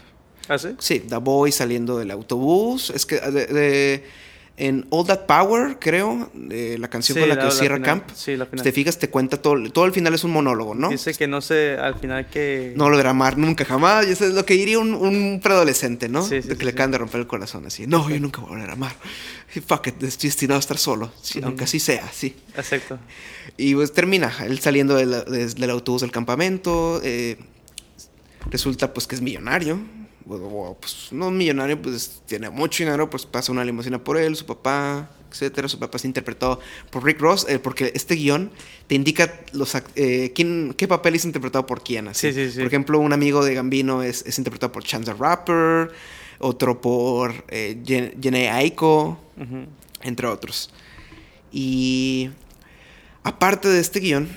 [0.47, 0.69] ¿Ah, sí?
[0.79, 2.89] Sí, The Boy saliendo del autobús.
[2.89, 4.03] Es que de- de-
[4.63, 7.89] en All That Power, creo, la canción Sí, con la la- que la cierra final.
[8.01, 8.09] Camp.
[8.15, 9.71] Sí, la Si te fijas, te cuenta todo.
[9.71, 10.89] Todo el final es un monólogo, ¿no?
[10.89, 12.73] Dice que no sé al final que...
[12.75, 14.05] No lo de amar nunca, jamás.
[14.07, 16.21] Y eso es lo que diría un, un preadolescente, ¿no?
[16.21, 17.87] Sí, sí, de que le acaban de romper el corazón así.
[17.87, 18.95] No, yo nunca voy a volver a amar.
[19.65, 21.11] Fuck it, estoy destinado a estar solo.
[21.35, 21.39] Ujú.
[21.45, 22.35] Aunque así sea, sí.
[22.55, 22.99] Exacto.
[23.57, 27.01] Y pues termina él saliendo del autobús del campamento.
[27.03, 27.37] eh,
[28.49, 29.79] resulta pues que es millonario.
[30.79, 35.09] Pues no millonario, pues tiene mucho dinero, pues pasa una limusina por él, su papá,
[35.29, 35.67] etcétera.
[35.67, 36.59] Su papá es interpretado
[36.89, 38.51] por Rick Ross, eh, porque este guion
[38.87, 42.07] te indica los eh, quién, qué papel es interpretado por quién.
[42.07, 42.31] Así.
[42.31, 42.57] Sí, sí, sí.
[42.59, 45.91] Por ejemplo, un amigo de Gambino es, es interpretado por Chance the Rapper,
[46.39, 49.19] otro por eh, Jen- Jhené Aiko
[50.01, 50.71] entre otros.
[51.51, 52.29] Y
[53.23, 54.29] aparte de este guion,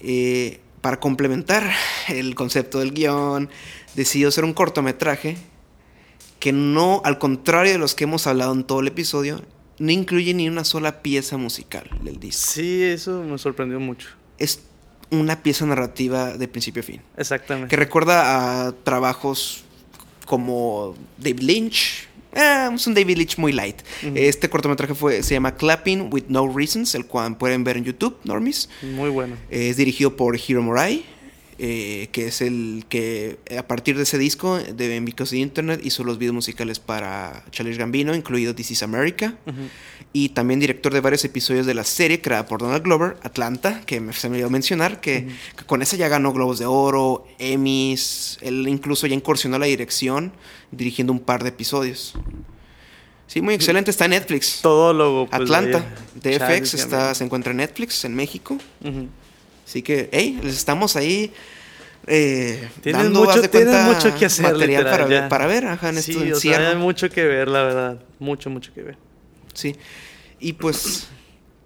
[0.00, 1.70] eh, para complementar
[2.08, 3.48] el concepto del guion,
[3.94, 5.36] decidió hacer un cortometraje
[6.38, 9.42] que no, al contrario de los que hemos hablado en todo el episodio,
[9.78, 12.52] no incluye ni una sola pieza musical del disco.
[12.52, 14.08] Sí, eso me sorprendió mucho.
[14.38, 14.60] Es
[15.10, 17.00] una pieza narrativa de principio a fin.
[17.16, 17.68] Exactamente.
[17.68, 19.64] Que recuerda a trabajos
[20.26, 22.08] como David Lynch.
[22.34, 23.76] Eh, es un David Lynch muy light.
[24.14, 28.16] Este cortometraje fue, se llama Clapping with No Reasons, el cual pueden ver en YouTube,
[28.24, 28.68] Normis.
[28.82, 29.36] Muy bueno.
[29.50, 31.04] Es dirigido por Hiro Murai,
[31.58, 36.02] eh, que es el que a partir de ese disco de Because the Internet hizo
[36.02, 39.36] los videos musicales para Charles Gambino, incluido This is America.
[40.12, 44.00] Y también director de varios episodios de la serie creada por Donald Glover, Atlanta, que
[44.00, 48.38] me, se me olvidó mencionar, que, que con esa ya ganó Globos de Oro, Emmys,
[48.40, 50.32] él incluso ya incursionó a la dirección,
[50.70, 52.14] dirigiendo un par de episodios.
[53.26, 54.60] Sí, muy excelente, está en Netflix.
[54.62, 55.26] Todólogo.
[55.26, 55.84] pues, Atlanta.
[56.20, 58.58] TFX, Chales, está, se encuentra en Netflix, en México.
[59.64, 61.32] Así que, hey, les estamos ahí
[62.06, 65.66] eh, Tienen dando, mucho- de cuenta, mucho que hacer, material literal, para, ver, para ver,
[65.66, 67.98] ajá, en Sí, este o sea, hay mucho que ver, la verdad.
[68.18, 68.98] Mucho, mucho que ver.
[69.54, 69.74] Sí.
[70.38, 71.06] Y pues,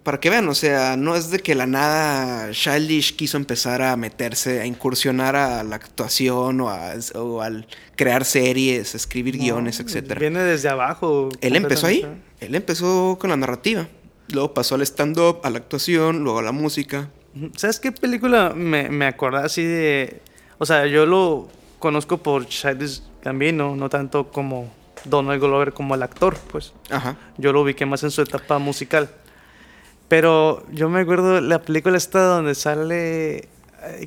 [0.03, 3.97] para que vean, o sea, no es de que la nada Childish quiso empezar a
[3.97, 10.21] meterse, a incursionar a la actuación o, a- o al crear series, escribir guiones, etcétera.
[10.21, 11.27] Viene desde abajo.
[11.41, 12.05] Él empezó ahí,
[12.39, 13.89] él empezó con la narrativa.
[14.29, 17.09] Luego pasó al stand-up, a la actuación, luego a la música.
[17.55, 20.21] ¿Sabes qué película me, me acordaba así de...
[20.57, 21.47] O sea, yo lo
[21.79, 24.71] conozco por Childish Gambino, no tanto como
[25.05, 26.73] Donald Glover como el actor, pues.
[26.89, 27.15] Ajá.
[27.37, 29.09] Yo lo ubiqué más en su etapa musical.
[30.07, 33.47] Pero yo me acuerdo la película esta donde sale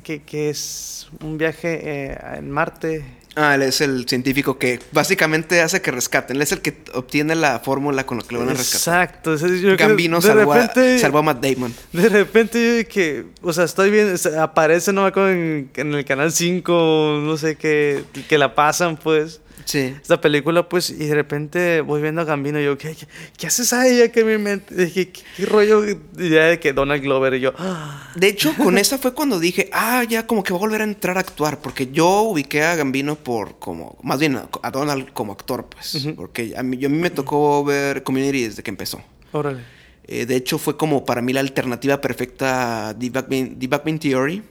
[0.03, 3.05] que, que es un viaje eh, en Marte.
[3.35, 6.35] Ah, él es el científico que básicamente hace que rescaten.
[6.35, 9.03] Él es el que obtiene la fórmula con la que lo van a rescatar.
[9.09, 9.35] Exacto.
[9.35, 11.73] yo Gambino de salvó, a, repente- salvó a Matt Damon.
[11.93, 16.05] De repente yo que, o sea, estoy sea, aparece, no me acuerdo, en, en el
[16.05, 19.41] canal 5, no sé qué, que la pasan, pues.
[19.65, 19.95] Sí.
[20.01, 23.07] esta película, pues, y de repente voy viendo a Gambino y yo, ¿qué, qué,
[23.37, 23.97] qué haces ahí?
[23.99, 25.83] Ya que mi mente, dije, ¿qué, qué rollo?
[26.17, 28.11] Ya de que Donald Glover y yo, "Ah".
[28.15, 30.85] De hecho, con esa fue cuando dije, ah, ya como que va a volver a
[30.85, 35.33] entrar a actuar, porque yo ubiqué a Gambino por como, más bien a, Donald como
[35.33, 39.01] actor, pues, porque a mí, yo, a mí me tocó ver Community desde que empezó.
[39.31, 39.61] órale.
[40.05, 43.67] Eh, de hecho, fue como para mí la alternativa perfecta a The Back Bend- The
[43.67, 44.43] Back Bend Theory,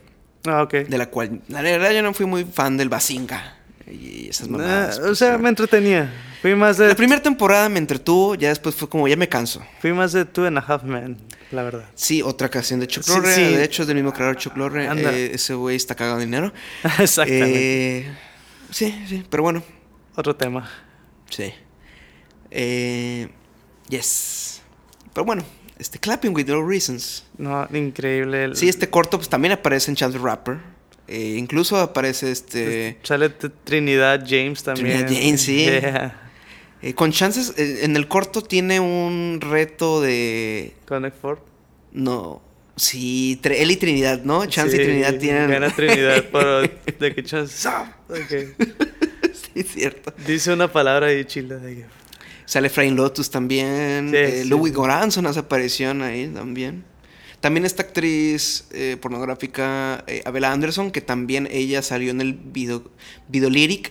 [0.46, 0.72] Ah, ok.
[0.88, 3.58] de la cual, la verdad, yo no fui muy fan del Basinga
[3.90, 4.98] y esas mamadas.
[4.98, 6.12] o pues, sea, me entretenía.
[6.40, 9.62] Fui más de, La primera temporada me entretuvo, ya después fue como, ya me canso.
[9.80, 11.16] fui más de Two and a Half Men,
[11.52, 11.84] la verdad.
[11.94, 13.42] Sí, otra canción de Chuck Lorre, sí.
[13.42, 16.52] de hecho es del mismo creador Chuck Lorre, eh, ese güey está cagado en dinero.
[16.98, 17.98] Exactamente.
[17.98, 18.12] Eh,
[18.70, 19.62] sí, sí, pero bueno,
[20.16, 20.68] Otro tema.
[21.30, 21.52] sí.
[22.50, 23.28] Eh,
[23.88, 24.60] yes.
[25.14, 25.42] Pero bueno,
[25.78, 27.24] este Clapping with No Reasons.
[27.38, 28.44] No, increíble.
[28.44, 30.58] el- Sí, este corto pues también aparece en Chance Rapper.
[31.12, 32.96] Eh, incluso aparece este...
[33.02, 35.04] Sale Trinidad James también.
[35.04, 35.66] Trinidad James, sí.
[35.66, 36.30] Yeah.
[36.80, 40.72] eh, con chances, eh, en el corto tiene un reto de...
[40.86, 41.44] Connect Four.
[41.92, 42.40] No,
[42.76, 44.46] sí, él y Trinidad, ¿no?
[44.46, 45.50] Chance y Trinidad tienen...
[45.50, 47.68] Gana Trinidad, pero de que Chance.
[48.08, 48.18] Ok.
[49.34, 50.14] sí, es cierto.
[50.26, 51.56] Dice una palabra ahí chila.
[51.56, 51.84] De que...
[52.46, 54.08] Sale Frain Lotus también.
[54.08, 54.48] Sí, eh, sí.
[54.48, 56.84] Louis Goranson hace aparición ahí también.
[57.42, 62.84] También esta actriz eh, pornográfica, eh, Abela Anderson, que también ella salió en el video,
[63.28, 63.90] video lyric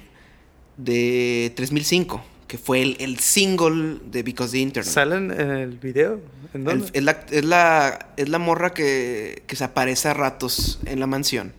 [0.78, 4.92] de 3005, que fue el, el single de Because the Internet.
[4.94, 6.22] ¿Salen en el video?
[6.54, 6.90] ¿En El- dónde?
[6.94, 11.08] es, la, es, la, es la morra que, que se aparece a ratos en la
[11.08, 11.52] mansión.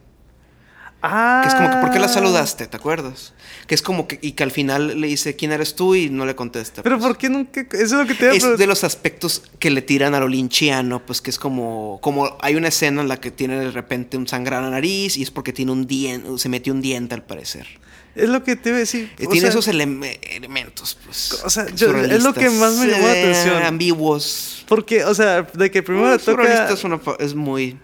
[1.03, 1.41] Ah.
[1.43, 2.67] Que es como que, ¿por qué la saludaste?
[2.67, 3.33] ¿Te acuerdas?
[3.67, 5.95] Que es como que, y que al final le dice, ¿quién eres tú?
[5.95, 6.83] Y no le contesta.
[6.83, 7.07] Pero pues.
[7.09, 7.61] ¿por qué nunca?
[7.73, 11.05] Eso es lo que te Es de los aspectos que le tiran a lo linchiano,
[11.05, 14.27] pues que es como, como hay una escena en la que tiene de repente un
[14.29, 17.23] sangrado en la nariz y es porque tiene un diente, se metió un diente al
[17.23, 17.67] parecer.
[18.15, 19.11] Es lo que te iba a decir.
[19.19, 21.41] Eh, o tiene sea, esos elemen- elementos, pues.
[21.45, 23.63] O sea, yo- es lo que más me llamó la atención.
[23.63, 24.65] ambiguos.
[24.69, 26.69] Porque, o sea, de que primero toca.
[26.71, 27.79] es, una es muy.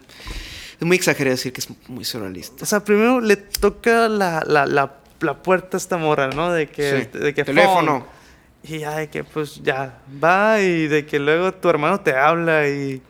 [0.81, 2.63] Es muy exagerado decir que es muy surrealista.
[2.63, 6.53] O sea, primero le toca la, la, la, la puerta a esta morra, ¿no?
[6.53, 7.19] De que, Sí.
[7.19, 8.01] de que Teléfono.
[8.01, 8.19] phone.
[8.63, 12.69] Y ya de que pues ya va y de que luego tu hermano te habla
[12.69, 13.01] y,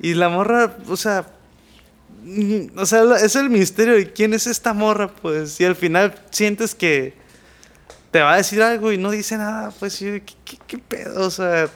[0.00, 1.26] y la morra, o sea,
[2.24, 6.14] mm, o sea, es el misterio de quién es esta morra, pues, y al final
[6.30, 7.14] sientes que
[8.10, 10.78] te va a decir algo y no dice nada, pues, y yo, ¿qué, qué, qué
[10.78, 11.24] pedo?
[11.26, 11.68] O sea,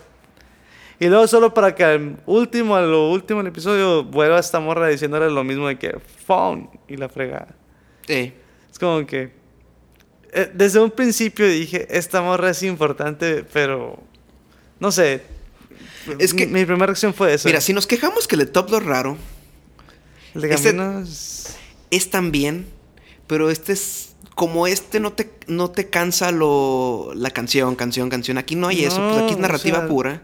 [1.04, 4.88] y luego solo para que al último, a lo último del episodio, vuelva esta morra
[4.88, 7.48] diciéndole lo mismo de que phone y la frega.
[8.08, 8.32] Eh,
[8.70, 9.32] Es como que
[10.32, 13.98] eh, desde un principio dije, esta morra es importante, pero
[14.80, 15.22] no sé.
[16.18, 17.48] Es que- mi, primera reacción fue esa.
[17.48, 19.16] mira, si nos quejamos que el Top lo raro
[20.34, 21.56] El de este- es-
[21.90, 22.66] es también,
[23.26, 28.36] pero este es como este no te, no te cansa lo, la canción, canción, canción.
[28.38, 30.22] Aquí no hay eso, pues aquí es narrativa o sea, pura.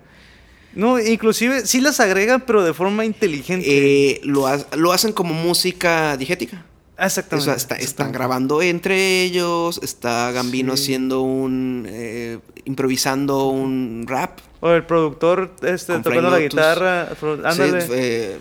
[0.74, 3.66] No, inclusive sí las agregan, pero de forma inteligente.
[3.68, 6.64] Eh, lo, ha- lo hacen como música digética.
[6.98, 7.42] Exactamente.
[7.42, 10.82] O sea, está- están grabando entre ellos, está Gambino Sí.
[10.84, 11.86] haciendo un...
[11.88, 14.38] eh, improvisando un rap.
[14.60, 16.50] O el productor este, Con tocando la Lotus.
[16.50, 17.08] guitarra.
[17.18, 17.80] pro- Ándale.
[17.80, 18.38] Sí, eh,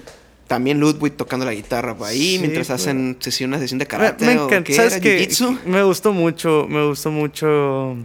[0.48, 3.88] también Ludwig tocando la guitarra por ahí Sí, mientras hacen sesión, una sesión de Me,
[3.88, 4.64] karate me encanta.
[4.64, 5.30] qué ¿Sabes qué?
[5.66, 7.96] Me gustó mucho, me gustó mucho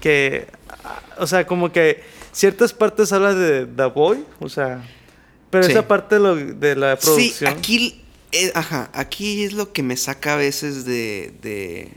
[0.00, 0.46] que,
[1.18, 2.02] o sea, como que
[2.32, 4.82] ciertas partes hablan de The Boy, o sea,
[5.50, 5.72] pero Sí.
[5.72, 7.52] esa parte de, lo- de la Sí, producción.
[7.52, 8.02] aquí,
[8.32, 11.92] eh, ajá, aquí es lo que me saca a veces de, de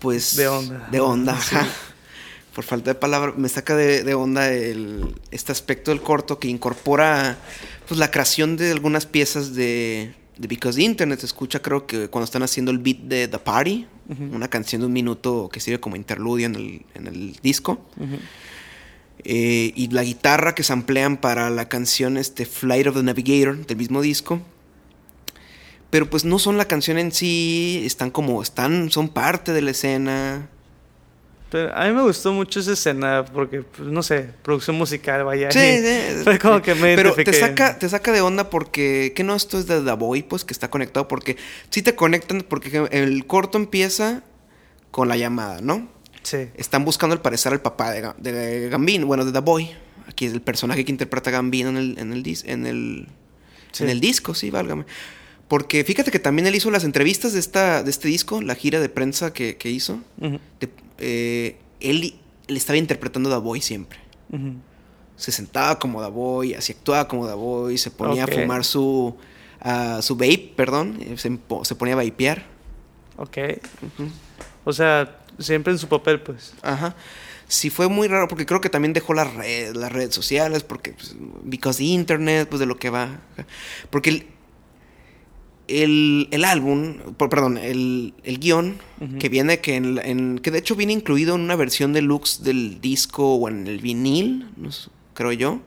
[0.00, 0.88] pues, De onda.
[0.90, 1.56] de onda, Sí.
[1.56, 1.68] ajá.
[2.54, 6.46] Por falta de palabra, me saca de, de onda el, este aspecto del corto que
[6.46, 7.36] incorpora,
[7.88, 11.18] pues, la creación de algunas piezas de, de Because the Internet.
[11.20, 14.86] Se escucha, creo que cuando están haciendo el beat de The Party, Una canción de
[14.86, 17.80] un minuto que sirve como interludio en el, en el disco.
[19.24, 23.66] Eh, y la guitarra que se emplean para la canción este Flight of the Navigator
[23.66, 24.40] del mismo disco.
[25.90, 29.70] Pero pues no son la canción en sí, están como están, son parte de la
[29.70, 30.50] escena.
[31.54, 35.52] Pero a mí me gustó mucho esa escena porque, pues, no sé, producción musical, vaya.
[35.52, 39.22] Sí, sí, Fue como que me Pero te saca, te saca de onda porque que
[39.22, 41.36] no esto es de The Boy, pues que está conectado porque
[41.70, 44.24] sí te conectan porque el corto empieza
[44.90, 45.88] con la llamada, ¿no?
[46.24, 46.48] Sí.
[46.56, 49.70] Están buscando al parecer al papá de, de Gambino, bueno, de The Boy.
[50.08, 53.06] Aquí es el personaje que interpreta a Gambino en el, en el, dis- en el,
[53.70, 53.84] Sí.
[53.84, 54.86] en el disco, sí, válgame.
[55.46, 58.80] Porque fíjate que también él hizo las entrevistas de, esta, de este disco, la gira
[58.80, 60.00] de prensa que, que hizo.
[60.18, 62.14] De- eh, él
[62.46, 63.98] le estaba interpretando a Boy siempre.
[65.16, 69.16] Se sentaba como The Boy, así actuaba como The Boy, se ponía a fumar su,
[70.00, 72.46] su vape, perdón, eh, se, se ponía a vapear.
[73.16, 73.38] Ok.
[74.64, 76.54] O sea, siempre en su papel, pues.
[76.62, 76.96] Ajá.
[77.46, 80.92] Sí fue muy raro porque creo que también dejó las redes, las redes sociales porque
[80.92, 81.14] pues,
[81.44, 83.20] because the internet, pues de lo que va.
[83.90, 84.26] Porque
[85.68, 88.76] el, el, álbum, perdón, el, el guion
[89.18, 92.80] que viene, que, en, en- que de hecho viene incluido en una versión deluxe del
[92.80, 95.60] disco o en el vinil, no sé, creo yo,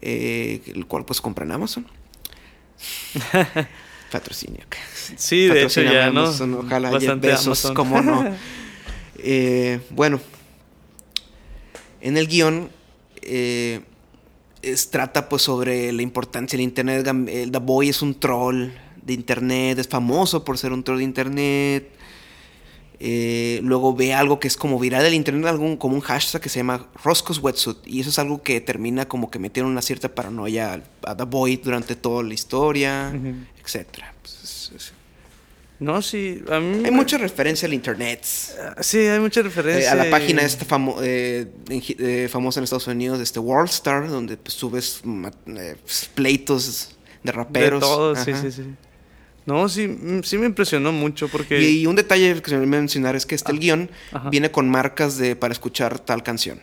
[0.00, 1.86] eh, el cual pues compra en Amazon.
[4.10, 4.60] Patrocinio.
[5.16, 6.24] Sí, de hecho ya, ¿no?
[6.58, 7.74] Ojalá Bastante Bezos, Amazon.
[7.74, 8.34] cómo no.
[9.20, 10.20] Eh, bueno,
[12.00, 12.70] en el guion
[13.22, 13.80] eh,
[14.62, 17.06] es- trata pues sobre la importancia del internet.
[17.28, 18.68] El The Boy es un troll
[19.02, 21.90] de internet, es famoso por ser un troll de internet.
[23.00, 26.48] Eh, luego ve algo que es como viral del internet, algún, como un hashtag que
[26.48, 27.78] se llama Roscoe's Wetsuit.
[27.86, 31.56] Y eso es algo que termina como que metieron una cierta paranoia a The Boy
[31.58, 33.34] durante toda la historia, Ujú.
[33.64, 34.12] etcétera.
[34.20, 34.57] Pues, es- es-
[35.80, 36.82] No, sí, a mí...
[36.84, 38.24] hay mucha referencia al internet.
[38.80, 39.92] Sí, hay mucha Eh, referencia.
[39.92, 44.54] a la página esta famo- eh, eh, famosa en Estados Unidos, este Worldstar, donde pues,
[44.54, 47.80] subes eh, pues, pleitos de raperos.
[47.80, 48.42] De todo, sí, Ajá.
[48.42, 48.62] sí, sí.
[49.46, 51.60] No, sí, mm, sí me impresionó mucho porque...
[51.60, 54.30] Y, un detalle que se me olvidó mencionar es que este el guion Ajá.
[54.30, 56.60] viene con marcas de para escuchar tal canción.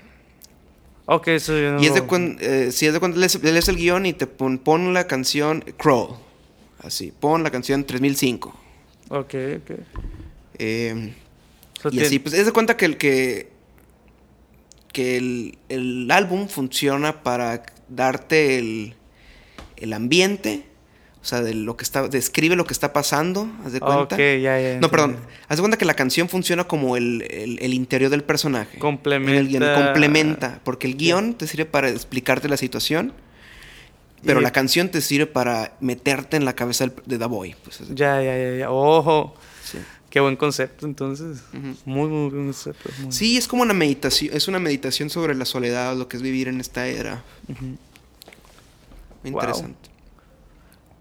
[1.05, 2.39] Ok, eso yo no Y es de cuando,
[2.72, 6.16] si es de cuando lees, lees el guion y te pon, pon la canción Crawl.
[6.80, 8.64] Así, pon la canción 3005.
[9.09, 9.79] Ok, ok.
[10.57, 11.13] Eh,
[11.81, 13.51] sea, y así, pues, es de cuenta que el que.
[14.93, 18.95] que el, el álbum funciona para darte el,
[19.77, 20.65] el ambiente.
[21.21, 22.07] O sea, de lo que está.
[22.07, 23.49] describe lo que está pasando.
[23.65, 24.15] ¿Haz de cuenta?
[24.15, 24.79] Ok, ya, ya.
[24.79, 25.17] No, perdón.
[25.47, 28.77] Haz de cuenta que la canción funciona como el, el- el interior del personaje.
[28.77, 29.31] Complementa.
[29.31, 30.61] En el guion, complementa.
[30.63, 33.11] Porque el guion te sirve para explicarte la situación.
[34.26, 37.55] Pero Y- la canción te sirve para meterte en la cabeza de The Boy.
[37.63, 38.71] Pues, Ya, ya, ya, ya.
[38.71, 39.36] Ojo.
[39.63, 39.78] sí.
[40.09, 41.39] Qué buen concepto, entonces.
[41.53, 41.76] Ujú.
[41.86, 42.89] Muy, muy buen concepto.
[43.01, 46.23] muy- Sí, es como una meditación, es una meditación sobre la soledad, lo que es
[46.23, 47.21] vivir en esta era.
[47.49, 47.65] Ujú.
[47.65, 49.41] Muy Wow.
[49.41, 49.89] interesante.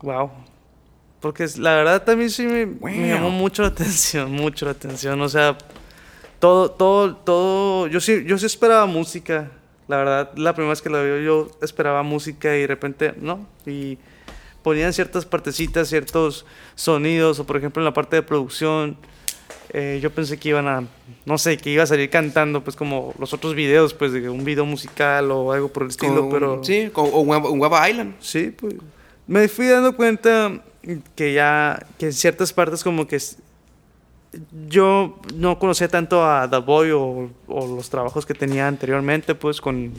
[0.03, 0.31] Wow.
[1.21, 2.91] Porque la verdad también sí me, Wow.
[2.91, 5.21] me llamó mucho la atención, mucho la atención.
[5.23, 5.57] O sea,
[6.41, 7.87] todo, todo, todo.
[7.87, 9.51] Yo sí, yo sí esperaba música.
[9.89, 13.47] La verdad, la primera vez que la veo, yo esperaba música y de repente, no.
[13.67, 13.99] Y
[14.63, 18.97] ponían ciertas partecitas, ciertos sonidos, o por ejemplo en la parte de producción.
[19.71, 20.85] eh, yo pensé que iban a,
[21.27, 24.45] no sé, que iba a salir cantando, pues como los otros videos, pues de un
[24.45, 26.63] video musical o algo por el estilo, pero...
[26.63, 28.15] Sí, o Guava un Guava Island.
[28.21, 28.75] Sí, pues.
[29.27, 30.63] Me fui dando cuenta
[31.17, 33.19] que ya, que en ciertas partes como que
[34.69, 39.61] yo no conocía tanto a The Boy o, o los trabajos que tenía anteriormente, pues
[39.61, 39.93] con...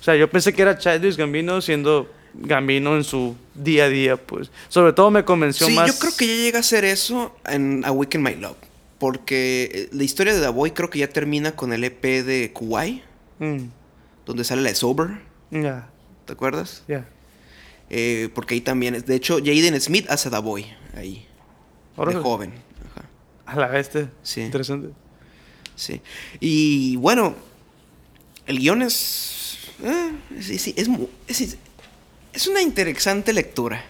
[0.00, 4.16] O sea, yo pensé que era Childish Gambino siendo Gambino en su día a día,
[4.16, 4.50] pues.
[4.68, 5.88] Sobre todo me convenció Sí, más...
[5.92, 8.56] yo creo que ya llega a ser eso en A Week in My Love.
[8.98, 12.50] Porque eh, la historia de The Boy creo que ya termina con el EP de
[12.52, 13.02] Kuwait,
[13.40, 13.68] Mm,
[14.26, 15.10] donde sale la de Sober,
[15.52, 15.88] Ya,
[16.24, 16.82] ¿te acuerdas?
[16.88, 17.06] ya.
[17.90, 19.06] Eh, porque ahí también es.
[19.06, 20.66] De hecho, Jaden Smith hace The Boy
[20.96, 21.24] ahí,
[21.96, 22.52] de joven.
[23.48, 24.10] A la bestia.
[24.22, 24.42] Sí.
[24.42, 24.90] Interesante.
[25.74, 26.00] sí.
[26.40, 27.34] Y bueno,
[28.46, 29.58] el guion es.
[29.82, 31.56] eh, sí, sí, es, mu- es,
[32.32, 33.84] es una interesante lectura.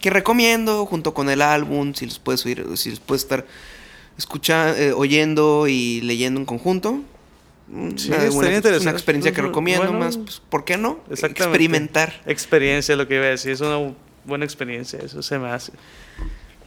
[0.00, 3.46] Que recomiendo junto con el álbum, si los puedes oír, si los puedes estar
[4.18, 7.00] escuchando, oyendo y leyendo en conjunto.
[7.68, 10.16] Mm, Sí, una, estaría una- experiencia que recomiendo bueno, más.
[10.18, 10.98] Pues, ¿Por qué no?
[11.10, 12.20] Experimentar.
[12.26, 13.52] Experiencia, lo que iba a decir.
[13.52, 13.94] Es una
[14.24, 15.72] buena experiencia, eso se me hace.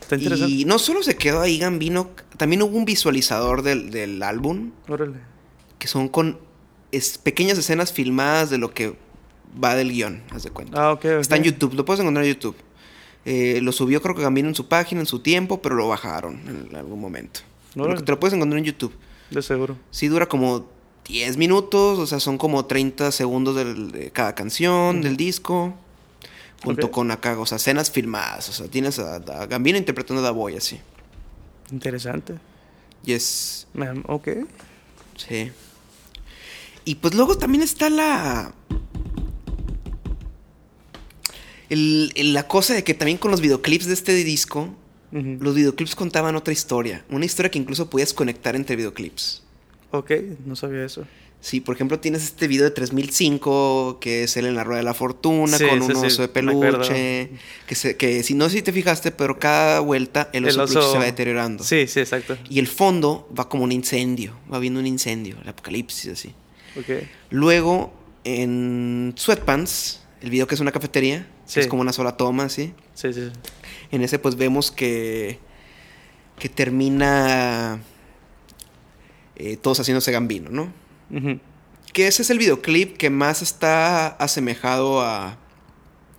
[0.09, 0.53] Está interesante.
[0.53, 5.17] Y no solo se quedó ahí Gambino, también hubo un visualizador del, del álbum Órale.
[5.77, 6.39] que son con
[6.91, 8.95] es- pequeñas escenas filmadas de lo que
[9.63, 10.81] va del guion, haz de cuenta.
[10.83, 11.05] Ah, ok, ok.
[11.21, 12.55] Está en YouTube, lo puedes encontrar en YouTube.
[13.25, 16.39] Eh, lo subió creo que Gambino en su página, en su tiempo, pero lo bajaron
[16.69, 17.41] en algún momento.
[17.77, 18.01] Órale.
[18.01, 18.93] Te lo puedes encontrar en YouTube.
[19.29, 19.75] De seguro.
[19.91, 20.67] Sí dura como
[21.07, 25.75] 10 minutos, o sea, son como 30 segundos del- de cada canción del disco.
[26.63, 28.49] Junto con acá, o sea, escenas filmadas.
[28.49, 30.79] O sea, tienes a, a Gambino interpretando a Da Boy así.
[31.71, 32.35] Interesante.
[33.05, 33.67] Y es.
[33.73, 34.27] Me- Ok.
[35.15, 35.51] Sí.
[36.85, 38.53] Y pues luego también está la.
[41.69, 44.75] el- el- la cosa de que también con los videoclips de este disco,
[45.11, 47.03] los videoclips contaban otra historia.
[47.09, 49.41] Una historia que incluso podías conectar entre videoclips.
[49.91, 50.11] Ok,
[50.45, 51.03] no sabía eso.
[51.41, 54.83] Sí, por ejemplo, tienes este video de 3005, que es él en la rueda de
[54.83, 57.29] la fortuna, Sí, con sí, un sí, oso de peluche.
[57.65, 60.67] Que, se, que si no sé si te fijaste, pero cada vuelta el oso, de
[60.67, 61.63] peluche se va deteriorando.
[61.63, 62.37] Sí, sí, exacto.
[62.49, 66.33] Y el fondo va como un incendio, va viendo un incendio, el apocalipsis así.
[66.77, 67.03] Ok.
[67.29, 67.93] Luego,
[68.25, 72.73] en Sweatpants, el video que es una cafetería, que es como una sola toma, así.
[72.95, 73.29] Sí, sí.
[73.91, 75.39] En ese, pues vemos que.
[76.37, 77.79] que termina.
[79.37, 80.88] eh, todos haciéndose Gambino, ¿no?
[81.93, 85.37] Que ese es el videoclip que más está asemejado a,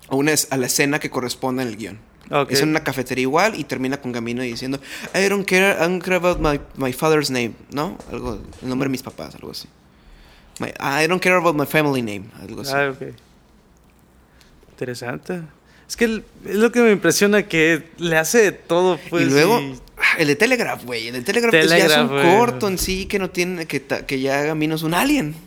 [0.09, 1.99] a, una, a la escena que corresponde en el guion.
[2.55, 4.78] Es en una cafetería igual y termina con Gambino diciendo
[5.14, 7.99] I don't care, I don't care about my, my father's name, ¿no?
[8.11, 9.68] Algo, el nombre de mis papás, algo así.
[10.61, 12.72] My- I don't care about my family name, algo así.
[12.74, 13.14] Ah, ok.
[14.72, 15.43] Interesante.
[15.88, 16.05] Es que
[16.45, 19.26] es lo que me impresiona que le hace de todo, pues.
[19.26, 19.78] y luego, y-
[20.20, 21.08] el de Telegraph, güey.
[21.08, 24.20] El de Telegraph, pues, ya es un corto en sí que no tiene, que, que
[24.20, 25.34] ya Gambino es un alien.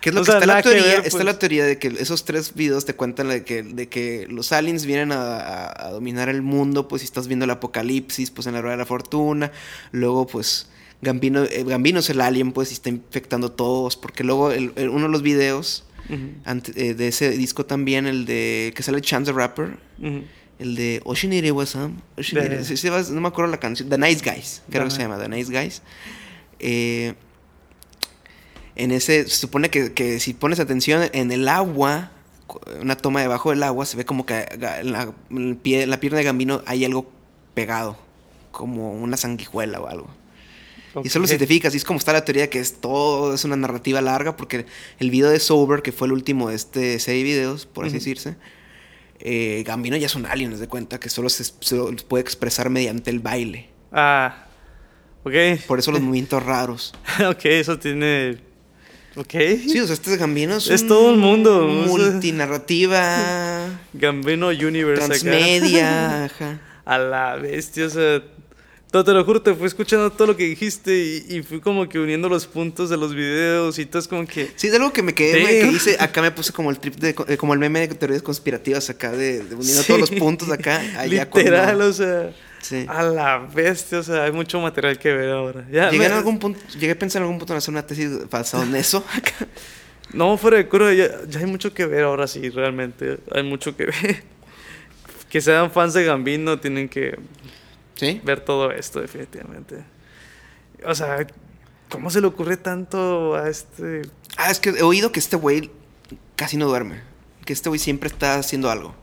[0.00, 1.24] Que es lo O que sea, está la que teoría, está pues.
[1.24, 4.84] la teoría de que esos tres videos te cuentan de que, de que los aliens
[4.86, 8.52] vienen a, a- a dominar el mundo, pues si estás viendo el apocalipsis, pues en
[8.54, 9.50] la rueda de la fortuna,
[9.90, 10.68] luego pues
[11.02, 14.72] Gambino, eh, Gambino es el alien, pues y está infectando a todos, porque luego el-
[14.76, 15.84] el- uno de los videos
[16.44, 20.22] ante- eh, de ese disco también, el de que sale Chance the Rapper, ujú.
[20.58, 22.00] El de Oshinire Wasam.
[22.16, 23.88] Oshinire, De- no me acuerdo la canción.
[23.88, 25.82] The Nice Guys, creo que se llama The Nice Guys.
[26.58, 27.14] Eh,
[28.74, 32.10] en ese, se supone que, que si pones atención en el agua,
[32.80, 36.18] una toma debajo del agua, se ve como que en la, en pie, la pierna
[36.18, 37.10] de Gambino hay algo
[37.54, 37.96] pegado,
[38.50, 40.08] como una sanguijuela o algo.
[41.04, 43.44] Y solo si te fijas, y es como está la teoría que es todo, es
[43.44, 44.64] una narrativa larga, porque
[44.98, 47.94] el video de Sober, que fue el último de este serie de videos, por así
[47.94, 48.36] decirse,
[49.20, 51.44] eh, Gambino ya es un alien, haz de cuenta, que solo se,
[52.08, 53.68] puede expresar mediante el baile.
[53.92, 54.46] Ah,
[55.24, 55.34] ok.
[55.66, 56.94] Por eso los movimientos raros.
[57.28, 58.38] ok, eso tiene.
[59.16, 59.32] Ok.
[59.66, 61.66] Sí, o sea, este Gambino es, todo el mundo.
[61.66, 65.18] Multinarrativa, Gambino Universe acá.
[65.18, 66.60] transmedia, ajá.
[66.84, 68.22] A la bestia, o sea.
[68.96, 71.86] No, te lo juro, te fui escuchando todo lo que dijiste y, y fui como
[71.86, 74.50] que uniendo los puntos de los videos y todo es como que.
[74.56, 76.94] Sí, es algo que me quedé, güey, que hice, acá me puse como el trip
[76.96, 79.86] de, de- como el meme de teorías conspirativas acá, de, de uniendo Sí.
[79.86, 80.78] todos los puntos acá.
[80.98, 82.30] allá Literal, cuando- o sea.
[82.62, 82.86] Sí.
[82.88, 85.66] A la bestia, o sea, hay mucho material que ver ahora.
[85.70, 87.86] Ya, Llegué, me- en algún punto, llegué a pensar en algún punto en hacer una
[87.86, 89.04] tesis basada en eso.
[89.14, 89.46] acá.
[90.14, 93.18] No, fuera de cura, ya, ya hay mucho que ver ahora sí, realmente.
[93.30, 94.22] Hay mucho que ver.
[95.28, 97.18] Que sean fans de Gambino tienen que
[97.96, 98.20] ¿Sí?
[98.24, 99.82] ver todo esto, definitivamente.
[100.84, 101.26] O sea,
[101.90, 104.02] ¿cómo se le ocurre tanto a este?
[104.36, 105.70] Ah, es que he oído que este güey
[106.36, 107.00] casi no duerme.
[107.44, 108.94] Que este güey siempre está haciendo algo.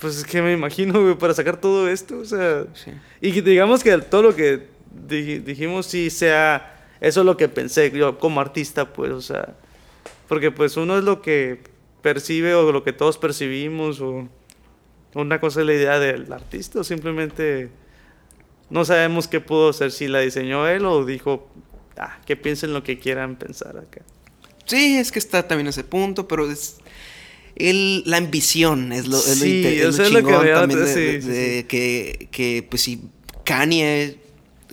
[0.00, 2.66] Pues es que me imagino, güey, para sacar todo esto, o sea...
[2.74, 2.92] Sí.
[3.20, 4.68] Y que digamos que todo lo que
[5.08, 6.76] di- dijimos sí sea...
[7.00, 9.56] Eso es lo que pensé yo como artista, pues, o sea...
[10.28, 11.62] Porque pues uno es lo que
[12.02, 14.28] percibe o lo que todos percibimos o...
[15.14, 17.70] Una cosa es la idea del artista o simplemente...
[18.70, 21.48] No sabemos qué pudo ser, si la diseñó él o dijo...
[21.96, 24.00] Ah, que piensen lo que quieran pensar acá.
[24.64, 26.76] Sí, es que está también ese punto, pero es.
[27.56, 30.80] El, la ambición es lo, es lo, Sí, inte- es lo es lo que también
[30.80, 33.02] de, sí, de- sí, de que, que, pues si
[33.44, 34.16] Kanye,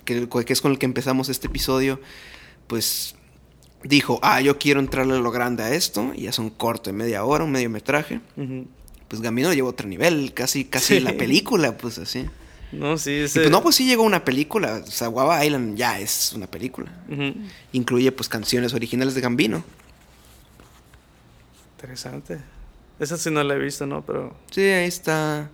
[0.05, 1.99] que, que es con el que empezamos este episodio,
[2.67, 3.15] pues
[3.83, 6.95] dijo, ah, yo quiero entrarle a lo grande a esto, y es un corto de
[6.95, 8.67] media hora, un medio metraje, Ujú.
[9.08, 10.99] Pues Gambino llevó a otro nivel, casi, casi Sí.
[10.99, 12.26] la película, pues así.
[12.72, 13.39] No, sí, Y ese...
[13.39, 16.91] pues no, pues sí llegó una película, o sea, Guava Island ya es una película.
[17.72, 19.64] Incluye pues canciones originales de Gambino.
[21.78, 22.39] Interesante.
[22.99, 24.03] Esa sí no la he visto, ¿no?
[24.05, 24.36] Pero...
[24.51, 25.49] Sí, ahí está.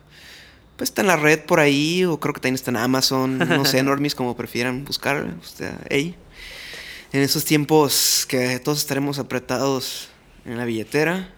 [0.77, 3.65] Pues está en la red por ahí, o creo que también está en Amazon, no
[3.65, 5.31] sé, normis como prefieran buscar.
[5.43, 6.15] Sea, ahí.
[7.11, 10.07] En esos tiempos que todos estaremos apretados
[10.45, 11.29] en la billetera,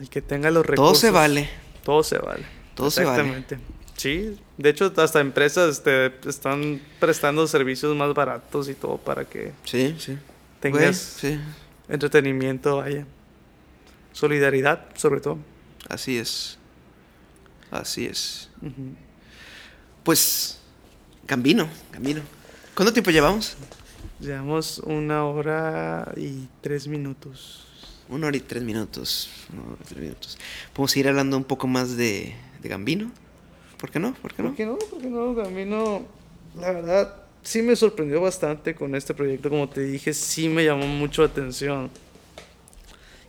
[0.00, 0.98] El que tenga los todo recursos.
[0.98, 1.48] se vale.
[1.84, 2.44] Todo se vale.
[2.74, 3.22] Todo se vale.
[3.22, 3.58] Exactamente.
[3.96, 9.52] Sí, de hecho hasta empresas te están prestando servicios más baratos y todo para que
[9.64, 10.18] Sí, sí.
[10.60, 11.40] tengas Güey, sí,
[11.88, 13.06] entretenimiento, vaya.
[14.12, 15.38] Solidaridad, sobre todo.
[15.88, 16.58] así es.
[17.70, 18.50] Así es.
[20.04, 20.58] Pues,
[21.26, 22.20] Gambino, Gambino.
[22.74, 23.56] ¿Cuánto tiempo llevamos?
[24.20, 27.65] Llevamos una hora y tres minutos.
[28.08, 29.30] Una hora y tres minutos.
[29.52, 30.38] Hora y tres minutos.
[30.72, 33.10] Podemos seguir hablando un poco más de, de Gambino.
[33.78, 34.14] ¿Por qué no?
[34.14, 34.48] ¿Por qué no?
[34.50, 34.78] ¿Por qué no?
[34.78, 35.40] ¿Por qué no?
[35.40, 36.06] A mí no.
[36.58, 39.50] La verdad, sí me sorprendió bastante con este proyecto.
[39.50, 41.90] Como te dije, sí me llamó mucho la atención.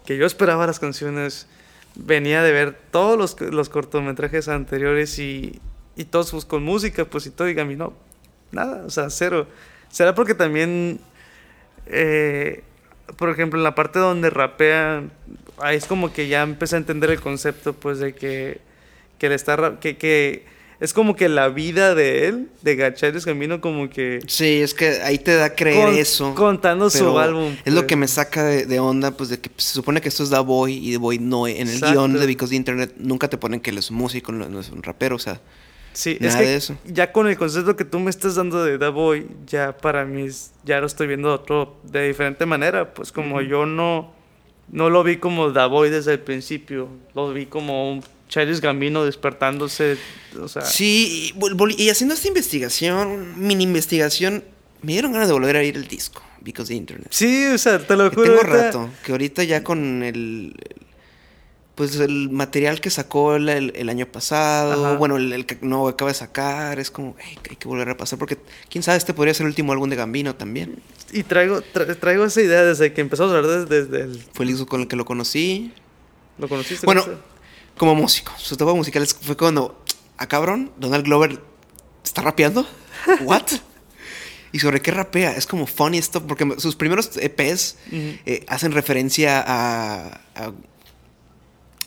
[0.06, 1.48] Que yo esperaba las canciones.
[1.96, 5.60] Venía de ver todos los, los cortometrajes anteriores y,
[5.96, 7.50] y todos con música, pues y todo.
[7.50, 7.94] Y a mí no.
[8.52, 9.48] Nada, o sea, cero.
[9.90, 11.00] ¿Será porque también.
[11.88, 12.64] eh,
[13.16, 15.12] por ejemplo, en la parte donde rapean,
[15.60, 18.60] ahí es como que ya empecé a entender el concepto, pues, de que,
[19.18, 20.46] que le está que, que
[20.80, 25.02] es como que la vida de él, de Gachares Camino, como que Sí, es que
[25.02, 26.36] ahí te da a creer Con- eso.
[26.36, 27.88] contando su álbum, Es lo pues.
[27.88, 30.42] que me saca de, de onda, pues de que se supone que esto es Da
[30.42, 31.48] Boy y The Boy no.
[31.48, 31.94] En el Exacto.
[31.94, 34.60] guion de Because the Internet nunca te ponen que él es un músico, no, no
[34.60, 35.42] es un rapero, o sea.
[35.98, 36.78] Sí, Nada es que de eso.
[36.86, 40.28] ya con el concepto que tú me estás dando de The Boy, ya para mí
[40.64, 44.14] ya lo estoy viendo otro de diferente manera, pues como yo no
[44.72, 49.06] no lo vi como The Boy desde el principio, lo vi como un Childish Gambino
[49.06, 49.98] despertándose,
[50.40, 51.34] o sea, Sí,
[51.78, 54.44] y, haciendo esta investigación, mini investigación,
[54.84, 57.08] me dieron ganas de volver a ir el disco, because the internet.
[57.10, 58.28] sí, o sea, te lo Que juro.
[58.28, 60.54] tengo ahorita- rato, que ahorita ya con el,
[61.78, 64.98] pues el material que sacó el, el- el año pasado, Ajá.
[64.98, 67.88] bueno, el, el que no acaba de sacar, es como, "Ey, que hay que volver
[67.90, 68.38] a pasar, porque
[68.70, 70.82] quién sabe, este podría ser el último álbum de Gambino también.
[71.14, 74.44] Y traigo tra- traigo esa idea desde que empezamos a hablar desde, desde el Fue
[74.46, 75.72] el disco con el que lo conocí.
[76.40, 76.86] lo conociste.
[76.86, 79.80] Bueno, ¿Cómo se- como músico, su etapa musical es- fue cuando,
[80.18, 81.40] ah cabrón, Donald Glover
[82.04, 82.68] está rapeando.
[83.22, 83.44] ¿What?
[84.52, 85.34] ¿Y sobre qué rapea?
[85.34, 87.76] Es como funny esto, porque sus primeros EPs
[88.26, 90.52] eh, hacen referencia a, a,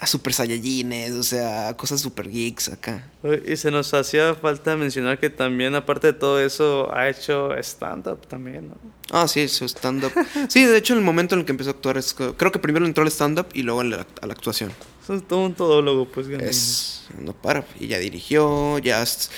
[0.03, 3.07] a Super Saiyajines, o sea, cosas super geeks acá.
[3.47, 8.27] Y se nos hacía falta mencionar que también, aparte de todo eso, ha hecho stand-up
[8.27, 8.77] también, ¿no?
[9.11, 10.13] Ah, sí, su stand-up.
[10.49, 12.59] Sí, de hecho, en el momento en el que empezó a actuar, es, creo que
[12.59, 14.73] primero entró al stand-up y luego a la, a la actuación.
[15.09, 16.29] Es todo un todólogo, pues.
[16.29, 17.67] Es, no para.
[17.79, 19.03] Y ya dirigió, ya.
[19.03, 19.31] es-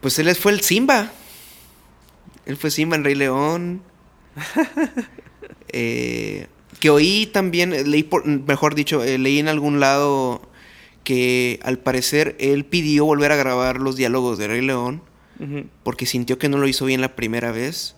[0.00, 1.10] Pues él fue el Simba.
[2.44, 3.82] Él fue Simba en Rey León.
[5.72, 6.46] Eh,
[6.80, 10.42] que oí también, eh, leí por, mejor dicho, eh, leí en algún lado
[11.04, 15.02] que al parecer él pidió volver a grabar los diálogos de Rey León
[15.82, 17.94] porque sintió que no lo hizo bien la primera vez.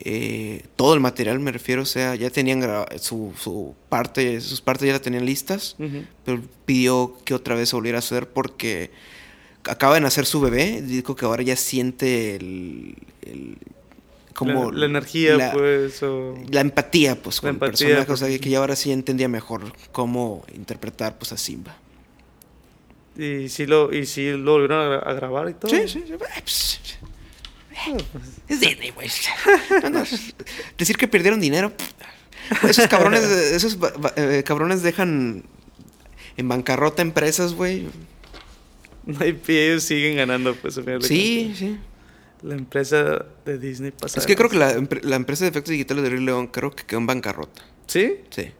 [0.00, 2.62] Eh, todo el material me refiero, o sea, ya tenían
[3.00, 5.74] su, su parte, sus partes ya la tenían listas
[6.24, 8.90] pero pidió que otra vez se volviera a hacer porque
[9.64, 10.82] acaba de nacer su bebé.
[10.82, 12.94] Dijo que ahora ya siente el.
[13.22, 13.56] el-
[14.36, 16.34] como la, la energía, la, pues, o...
[16.50, 18.02] la empatía, pues, con La el empatía, personaje.
[18.02, 18.20] O pues.
[18.20, 21.76] sea, que ya ahora sí entendía mejor cómo interpretar pues, a Simba.
[23.16, 25.70] Y sí lo, y sí lo volvieron a, gra- a grabar y todo.
[25.70, 26.12] Sí, sí, sí.
[26.12, 26.80] Eh, pues,
[27.78, 29.08] Ah, pues, Es Disney, güey.
[29.82, 30.04] No, no,
[30.78, 31.72] Decir que perdieron dinero.
[32.68, 33.76] Esos cabrones, esos
[34.16, 35.44] eh, cabrones dejan
[36.36, 37.86] en bancarrota empresas, güey.
[39.04, 41.78] No hay pie, siguen ganando, pues, al final de Sí, sí.
[42.42, 44.18] La empresa de Disney pasa.
[44.20, 46.70] Es que creo que la, empre- la empresa de efectos digitales de Rey León creo
[46.70, 47.62] que quedó en bancarrota.
[47.86, 48.20] ¿Sí?
[48.30, 48.52] Sí.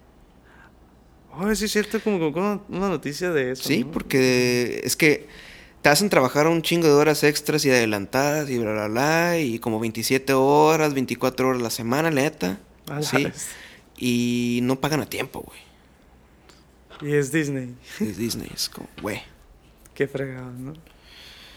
[1.38, 3.64] Oh, sí es cierto, como, como una- noticia de eso.
[3.64, 3.90] Sí, ¿no?
[3.90, 5.26] porque es que
[5.82, 9.38] te hacen trabajar un chingo de horas extras y adelantadas y bla, bla, bla.
[9.38, 12.58] Y como 27 horas, 24 horas a la semana, neta.
[12.88, 13.24] A la Sí.
[13.24, 13.48] vez.
[13.98, 15.60] Y no pagan a tiempo, güey.
[17.12, 17.74] Y es Disney.
[18.00, 19.20] Es Disney, es como, güey.
[19.94, 20.72] Qué fregado, ¿no?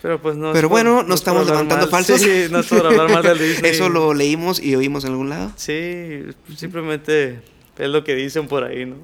[0.02, 0.48] Pero pues no.
[0.50, 1.90] es Pero por- bueno, no estamos levantando mal.
[1.92, 2.22] falsos.
[2.22, 3.72] Sí, no es por hablar mal del Disney.
[3.72, 5.52] Eso lo leímos y oímos en algún lado.
[5.58, 6.22] Sí,
[6.56, 7.42] simplemente
[7.78, 8.96] es lo que dicen por ahí, ¿no?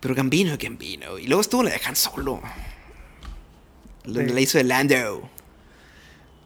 [0.00, 1.18] Pero Gambino, Gambino.
[1.18, 2.40] Y luego estuvo la de Han Solo.
[4.04, 4.12] Sí.
[4.12, 5.28] la hizo de Lando.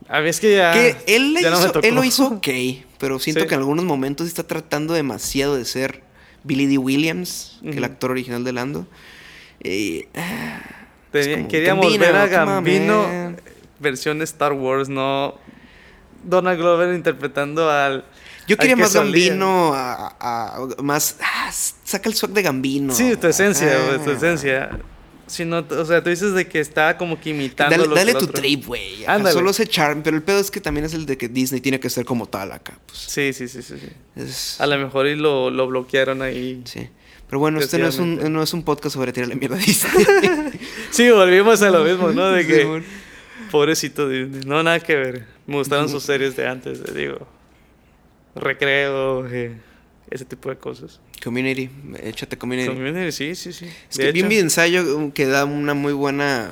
[0.08, 0.72] A mí es que ya.
[0.72, 1.86] que él, le ya no me hizo- tocó.
[1.86, 2.48] él lo hizo ok,
[2.98, 3.46] pero siento Sí.
[3.48, 6.02] que en algunos momentos está tratando demasiado de ser
[6.44, 6.78] Billy D.
[6.78, 7.84] Williams, que el Ujú.
[7.84, 8.86] actor original de Lando.
[9.62, 10.60] Y, ah,
[11.12, 13.40] como, queríamos Gambino, ver a Gambino man.
[13.78, 15.34] versión Star Wars, no
[16.24, 18.04] Donald Glover interpretando al.
[18.48, 18.94] Yo al quería que más.
[18.94, 21.16] Gambino, a- a- a- más...
[21.22, 22.92] ah, saca el swag de Gambino.
[22.94, 23.98] Sí, tu esencia, Ah.
[24.02, 24.70] tu esencia.
[25.26, 28.26] Si no, o sea, tú dices de que está como que imitando Dale, dale tu
[28.26, 29.04] trip, güey.
[29.32, 31.80] Solo ese charm, pero el pedo es que también es el de que Disney tiene
[31.80, 32.74] que ser como tal acá.
[32.86, 32.98] Pues.
[32.98, 33.76] Sí, sí, sí, sí.
[33.78, 33.88] sí.
[34.16, 36.62] Es- A lo mejor y lo, lo bloquearon ahí.
[36.64, 36.88] sí.
[37.32, 40.04] Pero bueno, este no es, un, no es un podcast sobre tirarle mierda a Disney.
[40.90, 42.30] Sí, volvimos a lo mismo, ¿no?
[42.30, 42.60] De que.
[42.60, 42.84] Simón.
[43.50, 44.42] Pobrecito Disney.
[44.44, 45.26] No, nada que ver.
[45.46, 47.26] Me gustaron sus series de antes, eh, digo.
[48.34, 49.56] Recreo, eh,
[50.10, 51.00] ese tipo de cosas.
[51.24, 51.70] Community,
[52.02, 52.68] échate Community.
[52.68, 53.66] Community, sí, sí, sí.
[53.90, 56.50] Es De que vi video ensayo um, que da una muy buena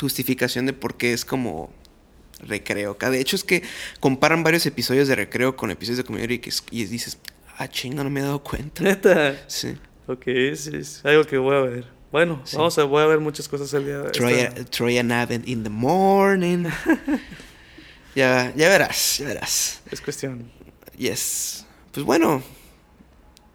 [0.00, 1.72] justificación de por qué es como
[2.46, 2.92] recreo.
[2.92, 3.10] acá.
[3.10, 3.64] De hecho, es que
[3.98, 7.18] comparan varios episodios de recreo con episodios de Community que es- y dices,
[7.58, 8.84] ah, chinga, no me he dado cuenta.
[8.84, 9.36] Neta.
[9.48, 9.74] Sí.
[10.12, 10.24] Ok,
[10.56, 11.84] sí, es algo que voy a ver.
[12.10, 12.56] Bueno, Sí.
[12.56, 15.62] vamos a, voy a ver muchas cosas el día de esta- Troy and Aven in
[15.62, 16.64] the morning.
[18.14, 19.80] ya, ya verás, ya verás.
[19.90, 20.50] Es cuestión.
[20.98, 21.64] Yes.
[21.92, 22.42] Pues bueno,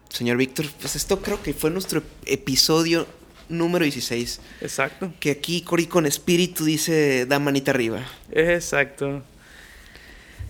[0.08, 3.06] señor Víctor, pues esto creo que fue nuestro episodio
[3.48, 4.40] número 16.
[4.62, 5.12] Exacto.
[5.20, 8.00] Que aquí Cori con espíritu dice da manita arriba.
[8.32, 9.22] Exacto.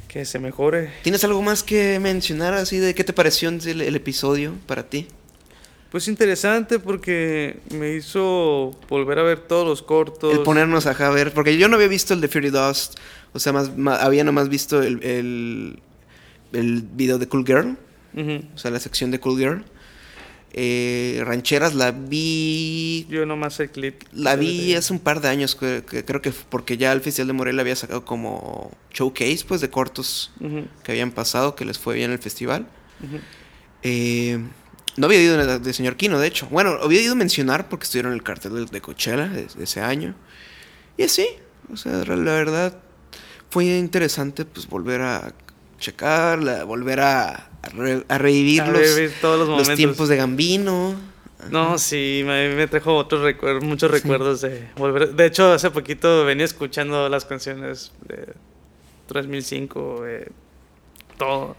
[0.09, 0.93] Que se mejore.
[1.03, 5.09] ¿Tienes algo más que mencionar así de qué te pareció el, el episodio para ti?
[5.97, 10.31] Pues interesante porque me hizo volver a ver todos los cortos.
[10.31, 12.99] El ponernos a ver, porque yo no había visto el de Fury Dust,
[13.33, 13.71] o sea, más,
[14.03, 15.79] había nomás visto el, el,
[16.53, 17.79] el video de Cool Girl,
[18.15, 19.65] o sea, la sección de Cool Girl.
[20.53, 23.07] Eh, Rancheras la vi.
[23.09, 24.03] Yo nomás el clip.
[24.13, 27.29] La vi hace un par de años, que, que creo que porque ya el Festival
[27.29, 30.31] de Morelia había sacado como showcase, pues, de cortos
[30.85, 32.67] que habían pasado, que les fue bien el festival.
[33.83, 34.39] Eh,
[34.97, 36.47] no había ido de, señor Kino, de hecho.
[36.51, 39.81] Bueno, había ido a mencionar porque estuvieron en el cartel de, Coachella de, de ese
[39.81, 40.15] año.
[40.97, 41.27] Y así,
[41.73, 42.79] o sea, la verdad
[43.51, 45.33] fue interesante pues volver a
[45.79, 47.29] checar, la- volver a,
[47.63, 48.83] a re- a revivir, A los,
[49.21, 50.95] todos los tiempos de Gambino.
[51.51, 55.15] No, sí, me, me trajo otros recuerdos, muchos recuerdos de volver.
[55.15, 58.33] De hecho, hace poquito venía escuchando las canciones de
[59.09, 60.29] 3005, eh,
[61.19, 61.57] todo.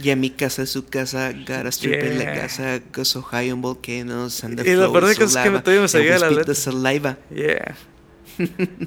[0.00, 3.50] Y a mi casa, su casa, got a strip en la casa, goes so high
[3.50, 5.50] on volcanoes and the Y la verdad es que todavía
[5.82, 6.44] me we la letra.
[6.44, 7.18] the saliva.
[7.30, 7.74] Yeah.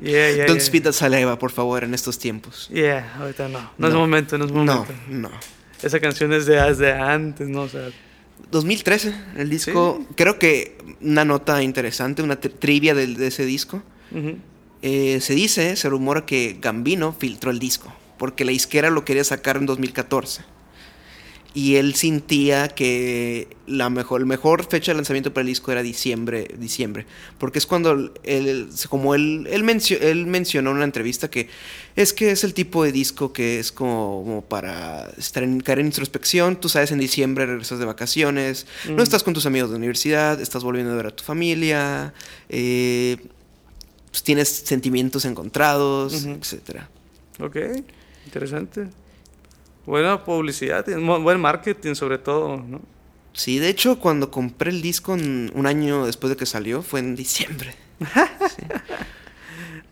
[0.02, 2.68] Yeah, yeah, Don't spit the saliva, por favor, en estos tiempos.
[2.74, 3.72] Yeah, ahorita no.
[3.78, 4.88] No, es momento, no es momento.
[5.10, 5.32] No, no.
[5.84, 7.62] Esa canción es de, de antes, ¿no?
[7.62, 7.90] O sea,
[8.52, 10.04] 2013, el disco.
[10.16, 13.84] Creo que una nota interesante, una tri- trivia del- de, ese disco.
[14.12, 14.38] ujú.
[14.82, 17.94] Eh, se dice, se rumora que Gambino filtró el disco.
[18.18, 20.44] Porque la isquera lo quería sacar en 2014.
[21.56, 25.82] Y él sentía que la mejor, la mejor fecha de lanzamiento para el disco era
[25.82, 27.06] diciembre, diciembre.
[27.38, 31.48] Porque es cuando él, como él, él, mencio- él mencionó en una entrevista que
[31.96, 35.80] es que es el tipo de disco que es como, como para estar en, caer
[35.80, 36.58] en introspección.
[36.60, 39.00] Tú sabes, en diciembre regresas de vacaciones, no Mm.
[39.00, 42.14] estás con tus amigos de universidad, estás volviendo a ver a tu familia,
[42.50, 43.16] eh,
[44.12, 46.32] pues tienes sentimientos encontrados, Ujú.
[46.32, 46.90] etcétera.
[47.40, 47.56] Ok,
[48.26, 48.88] interesante.
[49.86, 52.82] Buena publicidad, buen marketing sobre todo, ¿no?
[53.34, 57.16] Sí, de hecho, cuando compré el disco un año después de que salió, fue en
[57.16, 57.76] diciembre.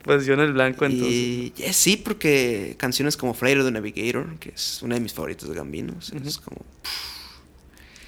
[0.03, 1.13] Pues yo en el blanco entonces.
[1.15, 5.55] Y sí, porque canciones como Flyer the Navigator, que es una de mis favoritas de
[5.55, 6.57] Gambino, o sea, es como...
[6.57, 7.13] pff,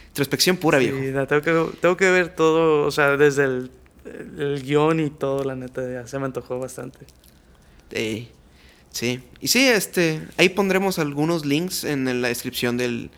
[0.10, 0.98] introspección pura, viejo.
[1.00, 3.72] Sí, la tengo, que, tengo que ver todo, o sea, desde el,
[4.64, 7.00] guion y todo, la neta, ya se me antojó bastante.
[7.92, 8.28] Eh,
[8.96, 9.22] sí.
[9.42, 13.12] Y sí, este, ahí pondremos algunos links en la descripción del,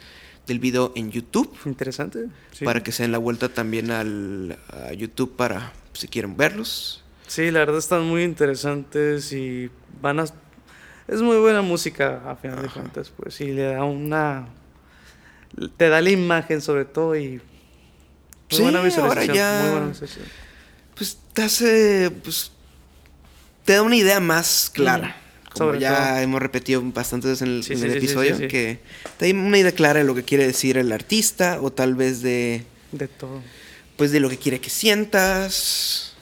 [0.47, 1.55] del video en YouTube.
[1.65, 2.25] Interesante.
[2.51, 2.65] Sí.
[2.65, 7.03] Para que se den la vuelta también al, a YouTube para si quieren verlos.
[7.27, 9.69] Sí, la verdad están muy interesantes y
[10.01, 10.25] van a...
[11.07, 14.47] Es muy buena música a final de cuentas, pues, y le da una...
[15.77, 17.29] Te da la imagen sobre todo y...
[17.29, 17.41] Muy
[18.49, 19.35] Sí, buena ahora visualización.
[19.35, 20.25] ya- Muy buena visualización.
[20.95, 22.51] Pues te hace, pues,
[23.65, 25.15] te da una idea más clara.
[25.57, 26.17] Como Sobre ya todo.
[26.19, 28.79] hemos repetido bastantes veces en el, Sí, en sí, el sí, sí, episodio, que
[29.17, 32.21] te da una idea clara de lo que quiere decir el artista o tal vez
[32.21, 33.41] de, De todo.
[33.95, 36.13] pues, de lo que quiere que sientas,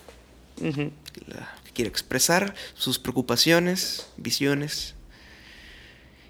[1.27, 4.93] la- que quiere expresar, sus preocupaciones, visiones,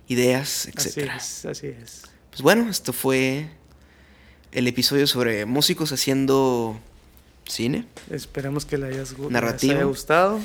[0.07, 1.17] ideas, Así etcétera.
[1.17, 2.01] es, así es.
[2.31, 3.47] Pues bueno, esto fue
[4.51, 6.79] el episodio sobre músicos haciendo
[7.47, 7.85] cine.
[8.09, 10.39] Esperemos que le hayas les haya gustado.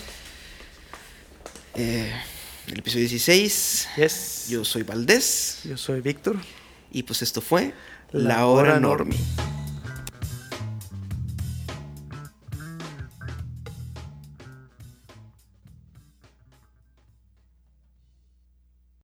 [1.74, 2.12] Eh,
[2.72, 3.88] el episodio 16.
[3.97, 4.47] Yes.
[4.48, 5.60] Yo soy Valdés.
[5.64, 6.36] Yo soy Víctor.
[6.92, 7.72] Y pues esto fue
[8.12, 8.80] La La Hora Hora.
[8.80, 9.18] Normie.